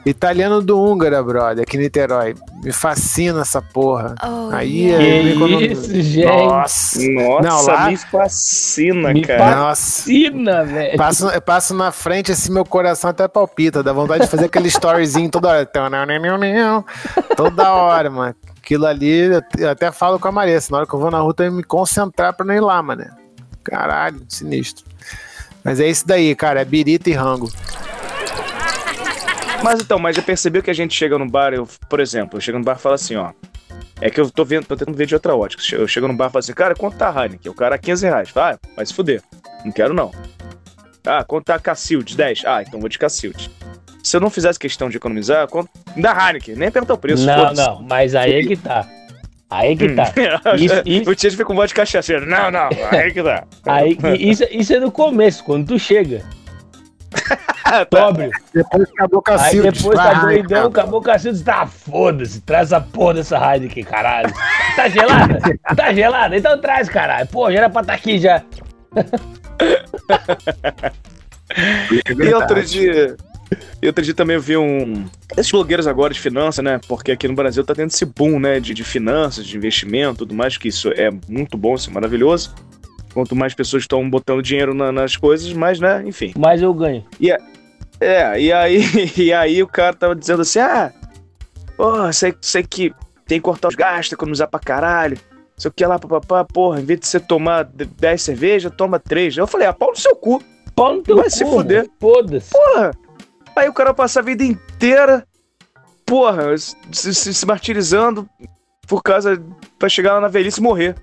[0.04, 2.36] Italiano do Húngara, brother, aqui em Niterói.
[2.64, 4.16] Me fascina essa porra.
[4.24, 5.04] Oh, Aí yeah.
[5.06, 5.66] é.
[5.68, 6.26] Isso, gente.
[6.26, 7.00] Nossa.
[7.12, 9.56] Nossa, Não, lá- me fascina, Me cara.
[9.58, 9.98] Nossa.
[10.02, 10.98] Fascina, velho.
[10.98, 13.84] Passo, eu passo na frente, assim, meu coração até palpita.
[13.84, 15.70] Dá vontade de fazer aquele storyzinho toda hora.
[17.36, 18.36] Toda hora, mano.
[18.58, 20.72] Aquilo ali, eu até falo com a Marissa.
[20.72, 23.06] Na hora que eu vou na rua, eu me concentrar pra não ir lá, mano.
[23.64, 24.86] Caralho, sinistro.
[25.64, 26.62] Mas é isso daí, cara.
[26.62, 27.52] É birita e rango.
[29.64, 32.42] Mas então, mas já percebeu que a gente chega no bar, eu, por exemplo, eu
[32.42, 33.32] chego no bar e falo assim, ó.
[34.00, 35.62] É que eu tô vendo, tô tentando ver de outra ótica.
[35.76, 37.52] Eu chego no bar e falo assim, cara, quanto tá a Heineken?
[37.52, 38.30] O cara, 15 reais.
[38.30, 39.22] Fala, ah, vai se fuder.
[39.64, 40.12] Não quero não.
[41.06, 42.18] Ah, quanto tá a Cacilde?
[42.18, 42.44] 10.
[42.46, 43.52] Ah, então vou de Cacilde.
[44.04, 45.70] Se eu não fizesse questão de economizar, quanto...
[45.96, 47.26] da Heineken, nem perguntar o preço.
[47.26, 48.88] Não, não, mas aí é que tá.
[49.48, 50.12] Aí que tá.
[50.58, 52.26] Isso, isso, O Tio fica com voz de cachaceiro.
[52.26, 53.46] Não, não, aí que tá.
[53.66, 56.24] aí, isso, isso é no começo, quando tu chega.
[57.90, 57.98] Tá.
[58.00, 58.32] Sóbrio.
[58.54, 60.68] Depois acabou o Aí depois tá doidão, cara.
[60.68, 64.34] acabou o cacete, tá foda-se, traz a porra dessa Heineken, caralho.
[64.76, 65.40] Tá gelada?
[65.76, 66.38] Tá gelada?
[66.38, 67.28] Então traz, caralho.
[67.28, 68.44] Pô, já era pra estar aqui já.
[72.06, 73.16] É E outro dia.
[73.82, 75.06] E outro dia também eu vi um.
[75.36, 76.80] Esses blogueiros agora de finanças, né?
[76.88, 78.60] Porque aqui no Brasil tá tendo esse boom, né?
[78.60, 82.54] De, de finanças, de investimento tudo mais, que isso é muito bom, isso é maravilhoso.
[83.14, 86.02] Quanto mais pessoas estão botando dinheiro na- nas coisas, mais, né?
[86.06, 86.32] Enfim.
[86.38, 87.04] Mas eu ganho.
[88.02, 88.82] É, e aí,
[89.16, 90.92] e aí o cara tava dizendo assim: ah,
[91.78, 92.94] porra, sei, sei que
[93.28, 95.18] tem que cortar os gastos, economizar pra caralho.
[95.56, 99.38] Sei o que lá, papapá, porra, em vez de você tomar 10 cervejas, toma 3.
[99.38, 100.42] Eu falei, ah, pau no seu cu.
[100.76, 101.88] Pau no teu Vai cu, se fuder.
[102.00, 102.50] Foda-se.
[102.50, 102.92] Porra!
[103.56, 105.24] Aí o cara passa a vida inteira,
[106.06, 108.28] porra, se, se- se martirizando
[108.88, 109.40] por causa.
[109.78, 110.96] pra chegar lá na velhice e morrer.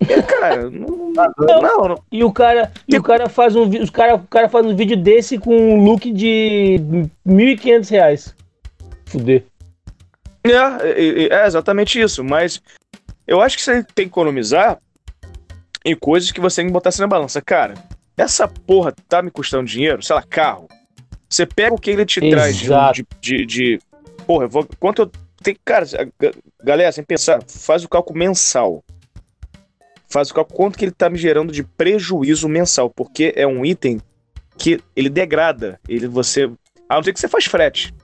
[0.00, 2.02] E, cara, não, não, não.
[2.10, 4.96] E o cara, e o cara faz um, os cara, o cara faz um vídeo
[4.96, 6.76] desse com um look de
[7.26, 8.34] 1.500 reais.
[9.06, 9.44] Fuder.
[10.44, 12.60] É, é, exatamente isso, mas
[13.26, 14.78] eu acho que você tem que economizar
[15.84, 17.40] em coisas que você tem que botar assim na balança.
[17.40, 17.74] Cara,
[18.16, 20.68] essa porra tá me custando dinheiro, sei lá, carro.
[21.28, 23.06] Você pega o que ele te traz de, Exato.
[23.20, 23.80] de, de,
[24.26, 25.10] Porra, eu vou, quanto eu.
[25.42, 25.86] Tem, cara,
[26.62, 28.84] galera, sem pensar, faz o cálculo mensal.
[30.12, 33.64] Faz o cálculo quanto que ele tá me gerando de prejuízo mensal, porque é um
[33.64, 33.98] item
[34.58, 35.80] que ele degrada.
[35.88, 36.50] Ele você.
[36.86, 37.94] A não ser que você faz frete.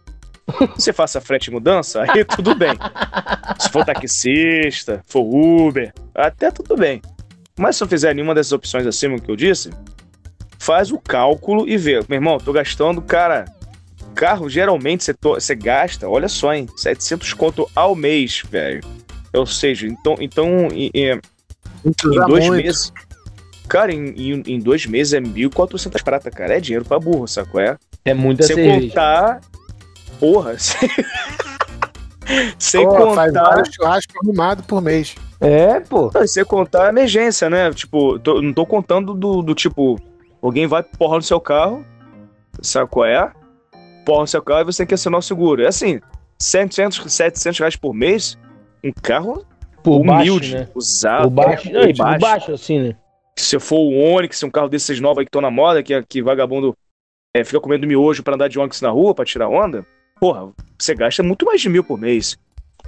[0.77, 2.71] Se você faça frete e mudança, aí tudo bem.
[3.61, 7.03] Se for taxista, for Uber, até tudo bem.
[7.59, 9.69] Mas se não fizer nenhuma dessas opções acima que eu disse,
[10.59, 12.01] faz o cálculo e vê.
[12.09, 13.45] Meu irmão, tô gastando, cara.
[14.15, 16.67] Carro, geralmente, você, to- você gasta, olha só, hein?
[16.77, 18.81] 700 conto ao mês, velho.
[19.35, 21.38] Ou seja, então, então em- Muito
[21.85, 21.93] em
[22.27, 22.63] dois muito.
[22.63, 22.93] meses.
[23.69, 26.57] Cara, em, em, em dois meses é 1.400 prata, cara.
[26.57, 27.59] É dinheiro pra burro, saco?
[27.61, 27.77] É?
[28.05, 28.89] É muita Sem cerveja.
[28.89, 29.41] contar.
[30.19, 30.57] Porra,
[32.59, 33.31] sem, faz contar.
[33.33, 35.15] vários churrascos arrumados por mês.
[35.41, 36.11] É, pô.
[36.13, 37.71] Não, e sem contar a emergência, né?
[37.73, 39.99] Tipo, tô- não tô contando do, do tipo,
[40.43, 41.85] alguém vai porra no seu carro,
[42.61, 43.31] sabe qual é?
[44.05, 45.63] Porra no seu carro e você tem que assinar o seguro.
[45.63, 46.01] É assim,
[46.39, 48.37] 700, 700 reais por mês,
[48.83, 49.45] um carro
[49.83, 50.69] Por humilde, baixo, né?
[50.75, 51.23] usado.
[51.25, 52.21] Por baixo, não, tipo, baixo.
[52.21, 52.97] baixo, assim, né?
[53.37, 56.23] Se for o Onix, um carro desses novos aí que estão na moda, que, que
[56.23, 56.77] vagabundo
[57.35, 59.87] é, fica comendo miojo pra andar de Onix na rua, pra tirar onda,
[60.19, 62.37] porra, você gasta muito mais de mil por mês.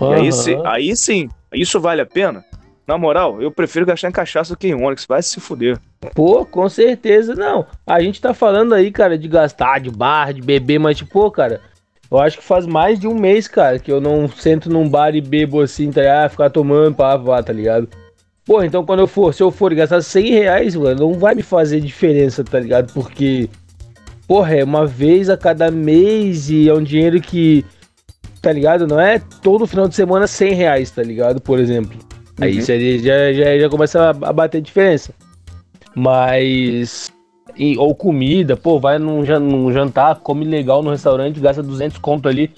[0.01, 2.45] E aí, se- aí sim, isso vale a pena?
[2.86, 5.78] Na moral, eu prefiro gastar em cachaça do que em Onix, vai se fuder.
[6.14, 7.64] Pô, com certeza, não.
[7.86, 11.30] A gente tá falando aí, cara, de gastar, de bar, de beber, mas, tipo, pô,
[11.30, 11.61] cara,
[12.11, 15.14] eu acho que faz mais de um mês, cara, que eu não sento num bar
[15.14, 16.30] e bebo assim, tá ligado?
[16.30, 17.88] Ficar tomando pra vá, tá ligado?
[18.44, 21.42] Pô, então quando eu for, se eu for gastar 100 reais, mano, não vai me
[21.42, 22.92] fazer diferença, tá ligado?
[22.92, 23.48] Porque,
[24.26, 27.64] porra, é uma vez a cada mês e é um dinheiro que,
[28.42, 28.86] tá ligado?
[28.88, 31.40] Não é todo final de semana 100 reais, tá ligado?
[31.40, 31.96] Por exemplo.
[32.40, 32.58] Aí Uhum.
[32.58, 35.12] isso aí já, já, já começa a, a bater diferença.
[35.94, 37.09] Mas.
[37.61, 42.28] E- ou comida, pô, vai num, num jantar, come legal no restaurante, gasta 200 conto
[42.28, 42.50] ali.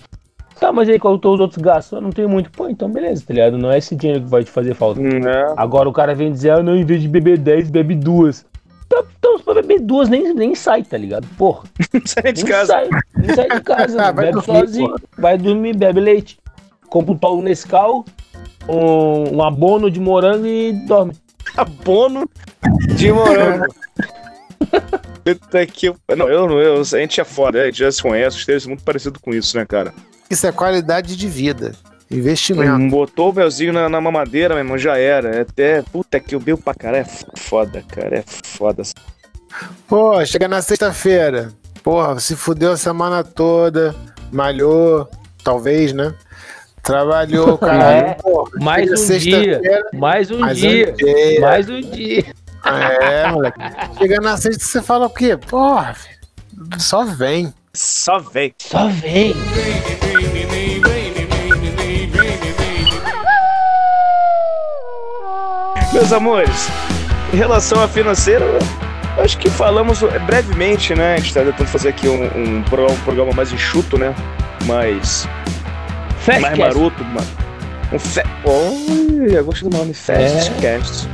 [0.61, 1.93] Tá, mas aí qual todos os outros gastos?
[1.93, 2.49] Eu não tenho muito.
[2.53, 3.59] Pô, então beleza, tá ligado?
[3.59, 5.01] Não é esse dinheiro que vai te fazer falta.
[5.01, 5.45] Né?
[5.57, 8.47] Agora o cara vem dizer, ah, não, em vez de beber 10, bebe duas.
[8.89, 11.27] Tá, então, for beber duas, nem, nem sai, tá ligado?
[11.37, 11.65] Porra,
[12.07, 12.73] Sai de nem casa.
[12.75, 16.39] sai, nem sai de casa, Ah, bebe dormir, sozinho, vai dormir, bebe leite.
[16.89, 18.05] Compra um pão Nescau,
[18.69, 21.13] um, um abono de morango e dorme.
[21.57, 22.29] Abono
[22.97, 23.65] de morango.
[25.25, 25.93] Puta que.
[26.17, 26.59] Não, eu não.
[26.61, 29.21] Eu, a gente é foda, a gente já se conhece, os três são muito parecidos
[29.21, 29.93] com isso, né, cara?
[30.31, 31.73] Isso é qualidade de vida.
[32.11, 32.89] Investimento.
[32.91, 35.37] Botou o melzinho na, na mamadeira, meu irmão, já era.
[35.37, 35.83] É até.
[35.83, 37.07] Puta que eu bebo pra caralho.
[37.07, 38.19] É foda, cara.
[38.19, 38.83] É foda.
[39.87, 41.51] Pô, chega na sexta-feira.
[41.83, 43.95] Porra, se fudeu a semana toda.
[44.31, 45.09] Malhou,
[45.43, 46.15] talvez, né?
[46.83, 48.07] Trabalhou, caralho.
[48.09, 51.41] É, Porra, mais um sexta-feira, Mais um mais dia, um dia.
[51.41, 52.25] mais um dia.
[52.65, 53.59] É, moleque.
[53.99, 55.37] Chega na sexta, você fala o quê?
[55.37, 56.17] Porra, filho,
[56.79, 57.53] só vem.
[57.75, 58.55] Só vem.
[58.59, 59.35] Só vem.
[65.93, 66.69] Meus amores,
[67.33, 68.45] em relação à financeira,
[69.19, 71.17] Acho que falamos brevemente, né?
[71.17, 74.15] A gente tá tentando fazer aqui um, um, pro- um programa mais enxuto, né?
[74.65, 75.29] Mais,
[76.27, 76.59] mais Fastcast.
[76.59, 77.27] maroto, mano.
[77.93, 78.23] Um fe...
[78.45, 79.93] Olha, eu gosto do nome.
[79.93, 81.09] Fastcast.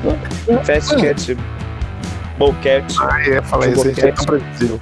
[0.64, 1.37] Fastcast.
[2.39, 2.85] Bowcat.
[3.01, 4.81] Ah, ia falar isso, a gente é Brasil.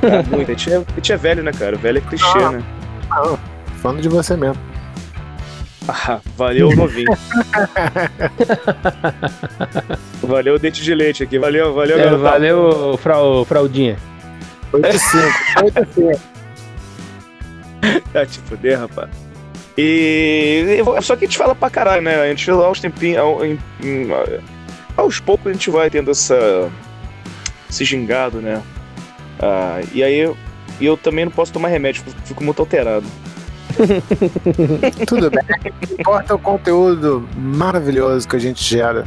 [0.00, 0.50] Tá muito.
[0.50, 1.76] A gente, é, a gente é velho, né, cara?
[1.76, 2.50] Velho é clichê, Ah.
[2.52, 2.62] né?
[3.10, 3.38] Não,
[3.80, 4.56] falando de você mesmo.
[5.86, 7.12] Ah, valeu, novinho.
[10.22, 11.38] valeu, dente de leite aqui.
[11.38, 12.22] Valeu, valeu, É, garotão.
[12.30, 13.96] valeu, frau, Fraudinha.
[14.72, 15.62] 8,5.
[15.62, 16.18] 8,5.
[18.14, 19.10] Ah, te fuder, rapaz.
[19.76, 20.80] E.
[20.80, 22.16] e- Só que a gente fala pra caralho, né?
[22.20, 23.18] A gente aos tempinhos.
[23.18, 24.08] ao- em- em-
[24.96, 26.70] aos poucos a gente vai tendo essa.
[27.68, 28.62] esse gingado, né?
[29.40, 30.36] Ah, e aí eu,
[30.80, 33.06] e eu também não posso tomar remédio, fico- fico muito alterado.
[35.06, 35.40] Tudo bem.
[35.42, 39.04] O que importa é o conteúdo maravilhoso que a gente gera.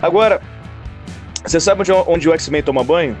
[0.00, 0.40] Agora,
[1.44, 3.16] você sabe onde, onde o X-Men toma banho?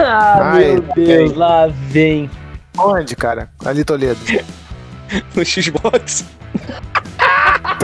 [0.00, 2.28] Ah, Ai, meu Deus, lá vem.
[2.76, 3.48] Onde, cara?
[3.64, 4.18] Ali Toledo.
[5.34, 6.24] No Xbox.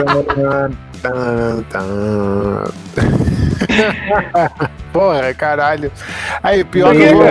[4.93, 5.91] Porra, caralho.
[6.43, 7.25] Aí, pior que eu vou,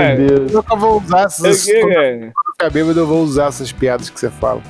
[0.53, 1.65] nunca vou usar essas.
[1.65, 2.33] que, eu cara?
[2.53, 4.63] ficar bêbado, eu vou usar essas piadas que você fala.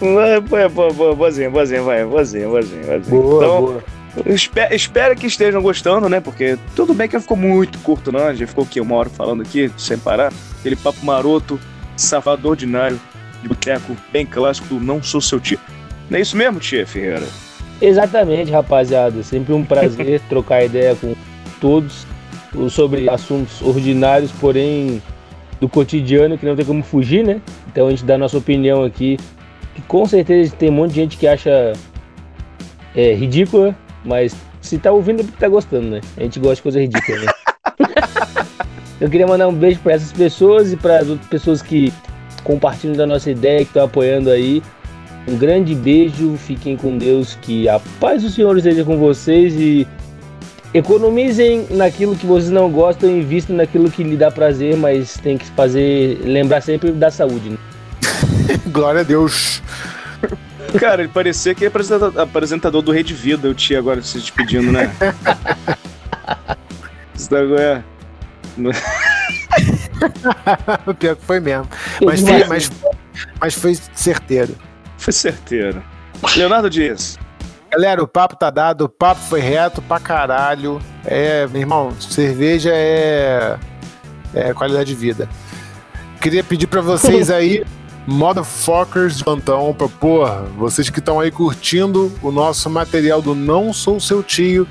[0.00, 3.08] Boazinha, boazinha, vai, boazinha, boazinha, boazinha.
[3.08, 3.84] Boa, então, boa.
[4.26, 6.20] Espero, espero que estejam gostando, né?
[6.20, 8.26] Porque tudo bem que ficou muito curto, não.
[8.26, 10.32] A gente ficou aqui uma hora falando aqui, sem parar.
[10.58, 11.58] Aquele papo maroto,
[11.96, 13.00] safado ordinário,
[13.42, 15.58] de boteco, bem clássico do Não Sou Seu Tio.
[16.08, 17.26] Não é isso mesmo, tia Ferreira?
[17.80, 19.22] Exatamente, rapaziada.
[19.22, 21.14] Sempre um prazer trocar ideia com
[21.60, 22.06] todos
[22.70, 25.02] sobre assuntos ordinários, porém
[25.60, 27.40] do cotidiano, que não tem como fugir, né?
[27.68, 29.18] Então a gente dá a nossa opinião aqui,
[29.74, 31.72] que com certeza tem um monte de gente que acha
[32.94, 33.74] é, ridícula,
[34.04, 36.00] mas se tá ouvindo é porque tá gostando, né?
[36.16, 37.26] A gente gosta de coisa ridícula, né?
[39.00, 41.92] Eu queria mandar um beijo para essas pessoas e para as outras pessoas que
[42.42, 44.62] compartilham da nossa ideia, que estão apoiando aí.
[45.26, 49.86] Um grande beijo, fiquem com Deus, que a paz do Senhor esteja com vocês e
[50.74, 55.38] economizem naquilo que vocês não gostam e invistam naquilo que lhe dá prazer, mas tem
[55.38, 57.50] que fazer, lembrar sempre da saúde.
[57.50, 57.58] Né?
[58.72, 59.62] Glória a Deus.
[60.78, 64.72] Cara, ele parecia que é apresentador, apresentador do Rede Vida, o tio agora se despedindo,
[64.72, 64.90] né?
[67.14, 67.82] Isso daí é.
[70.86, 71.68] O pior que foi mesmo.
[72.04, 72.70] Mas foi, mas,
[73.40, 74.56] mas foi certeiro.
[74.98, 75.82] Foi certeiro.
[76.36, 77.18] Leonardo Dias.
[77.70, 80.80] Galera, o papo tá dado, o papo foi reto pra caralho.
[81.04, 83.58] É, meu irmão, cerveja é,
[84.34, 85.28] é qualidade de vida.
[86.20, 87.64] Queria pedir pra vocês aí,
[88.06, 93.72] motherfuckers de plantão, pra porra, vocês que estão aí curtindo o nosso material do Não
[93.72, 94.68] Sou Seu Tio,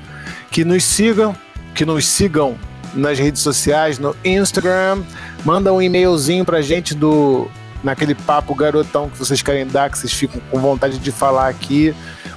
[0.50, 1.34] que nos sigam,
[1.74, 2.56] que nos sigam
[2.94, 5.02] nas redes sociais, no Instagram,
[5.44, 7.48] manda um e-mailzinho pra gente do
[7.82, 11.94] naquele papo garotão que vocês querem dar, que vocês ficam com vontade de falar aqui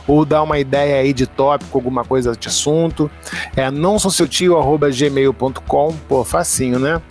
[0.07, 3.09] ou dar uma ideia aí de tópico, alguma coisa de assunto.
[3.55, 5.95] É não sou seu tio, arroba gmail.com.
[6.07, 7.01] Pô, facinho, né?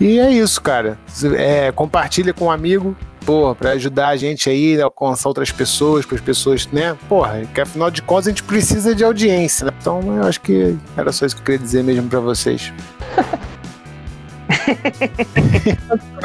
[0.00, 0.98] E é isso, cara.
[1.36, 6.04] É, compartilha com um amigo, porra, pra ajudar a gente aí a alcançar outras pessoas,
[6.06, 6.96] para as pessoas, né?
[7.08, 9.72] Porra, que afinal de contas a gente precisa de audiência, né?
[9.80, 12.72] Então eu acho que era só isso que eu queria dizer mesmo pra vocês.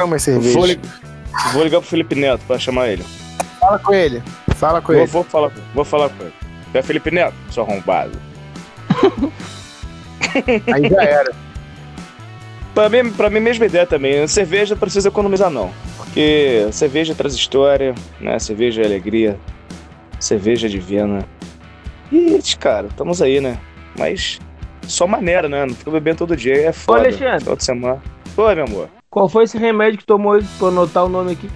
[0.08, 0.54] Mais cerveja.
[0.56, 0.80] Vou, li-
[1.52, 3.04] vou ligar pro Felipe Neto pra chamar ele.
[3.60, 4.22] Fala com ele.
[4.56, 5.10] Fala com Vou, ele.
[5.10, 6.32] vou falar, vou falar com ele.
[6.74, 8.12] É Felipe Neto, seu arrombado.
[10.72, 11.32] Aí já era.
[12.74, 14.26] Pra mim, pra mim, mesma ideia também.
[14.26, 15.72] Cerveja não precisa economizar, não.
[15.96, 18.38] Porque cerveja traz história, né?
[18.38, 19.38] Cerveja é alegria.
[20.18, 21.26] Cerveja é divina.
[22.12, 23.58] E, cara, estamos aí, né?
[23.98, 24.38] Mas
[24.86, 25.66] só maneira, né?
[25.66, 27.00] Não fica bebendo todo dia, é foda.
[27.00, 27.40] Alexandre.
[27.40, 28.02] Final de semana.
[28.36, 28.88] Oi, meu amor.
[29.08, 31.50] Qual foi esse remédio que tomou pra anotar o nome aqui?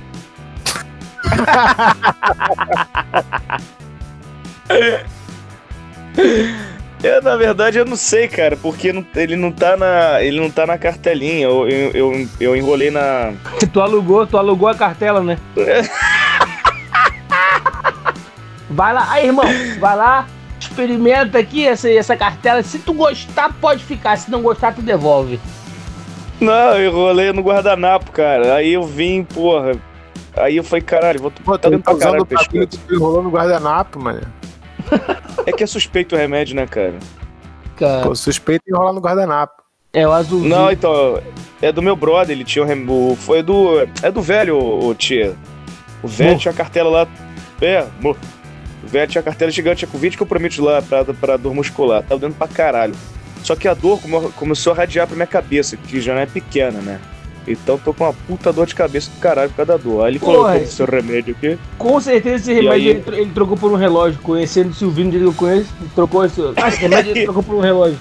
[7.05, 10.51] Eu, na verdade, eu não sei, cara, porque não- ele não tá na, ele não
[10.51, 11.43] tá na cartelinha.
[11.47, 13.35] Eu, eu, eu, eu enrolei na.
[13.71, 15.37] Tu alugou, tu alugou a cartela, né?
[18.71, 19.45] vai lá, aí irmão,
[19.79, 20.27] vai lá,
[20.59, 22.63] experimenta aqui essa, essa cartela.
[22.63, 24.17] Se tu gostar, pode ficar.
[24.17, 25.39] Se não gostar, tu devolve.
[26.41, 28.55] Não, eu enrolei no guardanapo, cara.
[28.55, 29.73] Aí eu vim, porra.
[30.35, 32.79] Aí eu falei, caralho, vou Pô, tá tu dando tá pra usando caralho o que
[32.79, 34.23] tu enrolou no guardanapo, mano.
[35.47, 36.95] É que é suspeito o remédio, né, cara?
[37.77, 39.63] Cara, Pô, suspeito em enrolar no guardanapo.
[39.93, 40.49] é o azulzinho.
[40.49, 41.21] Não, então,
[41.61, 43.81] é do meu brother, ele tinha o rem- o Foi do.
[44.03, 45.35] É do velho, o tia.
[46.03, 46.39] O velho Mo.
[46.39, 47.09] tinha a cartela lá.
[47.61, 48.17] É, mo.
[48.83, 52.03] O velho tinha a cartela gigante, tinha com 20 compromissos lá pra, pra dor muscular.
[52.03, 52.95] Tava dando pra caralho.
[53.43, 56.27] Só que a dor come- começou a radiar pra minha cabeça, que já não é
[56.27, 57.01] pequena, né?
[57.47, 60.05] Então tô com uma puta dor de cabeça do caralho por causa da dor.
[60.05, 61.59] Aí ele Porra, colocou esse- esse seu remédio aqui.
[61.79, 63.03] Com certeza esse E remédio aí?
[63.07, 64.19] ele, ele trocou por um relógio.
[64.23, 66.41] Conhecendo o Silvino, ele conhece, ele trocou esse.
[66.57, 67.99] Ah, esse remédio ele trocou por um relógio.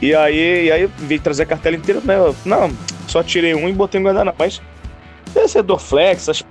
[0.00, 2.16] E aí, e aí veio trazer a cartela inteira, né?
[2.16, 2.70] Eu, não,
[3.06, 4.36] só tirei um e botei um guardanapo.
[4.38, 4.62] Mas
[5.36, 6.42] esse é Dorflex, essas,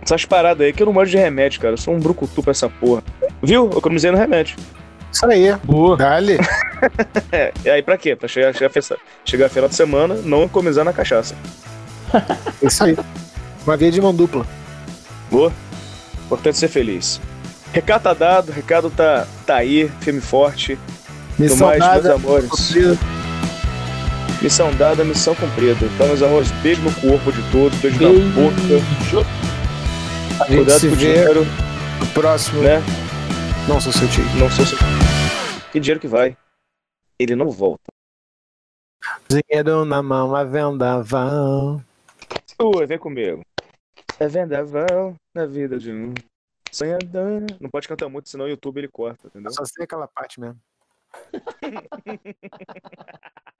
[0.00, 1.72] essas paradas aí, que eu não gosto de remédio, cara.
[1.74, 3.02] Eu sou um brucutu pra essa porra.
[3.42, 3.68] Viu?
[3.72, 4.56] Eu economizei no remédio.
[5.16, 5.56] Isso aí.
[5.64, 5.96] Boa.
[5.96, 6.36] Dali.
[7.32, 8.14] É, e aí pra quê?
[8.14, 8.70] Pra chegar, chegar,
[9.24, 11.34] chegar a final de semana, não economizar na cachaça.
[12.62, 12.94] Isso aí.
[13.66, 14.46] Uma via de mão dupla.
[15.30, 15.50] Boa?
[16.26, 17.18] Importante ser feliz.
[17.72, 20.78] Recado tá dado, recado tá, tá aí, firme e forte.
[21.38, 22.14] Missão mais, meus dada.
[22.14, 22.50] amores.
[22.50, 22.98] cumprida.
[24.42, 25.86] Missão dada, missão cumprida.
[25.94, 28.60] Então, meus amores, beijo no corpo de todos, beijo, na boca.
[28.68, 29.26] Beijo.
[30.40, 31.46] A gente Cuidado se com o dinheiro,
[32.00, 32.60] no próximo.
[32.60, 32.82] né?
[33.68, 34.22] Não sou seu tio.
[34.38, 34.78] Não sou seu.
[35.72, 36.36] Que dinheiro que vai?
[37.18, 37.90] Ele não volta.
[39.28, 41.82] Dinheiro na mão, a vendaval.
[42.60, 43.44] Ui, vem comigo.
[44.20, 46.14] É vendaval na vida de um
[46.70, 47.44] sonhador.
[47.60, 49.52] Não pode cantar muito, senão o YouTube ele corta, entendeu?
[49.52, 50.60] Só sei aquela parte mesmo.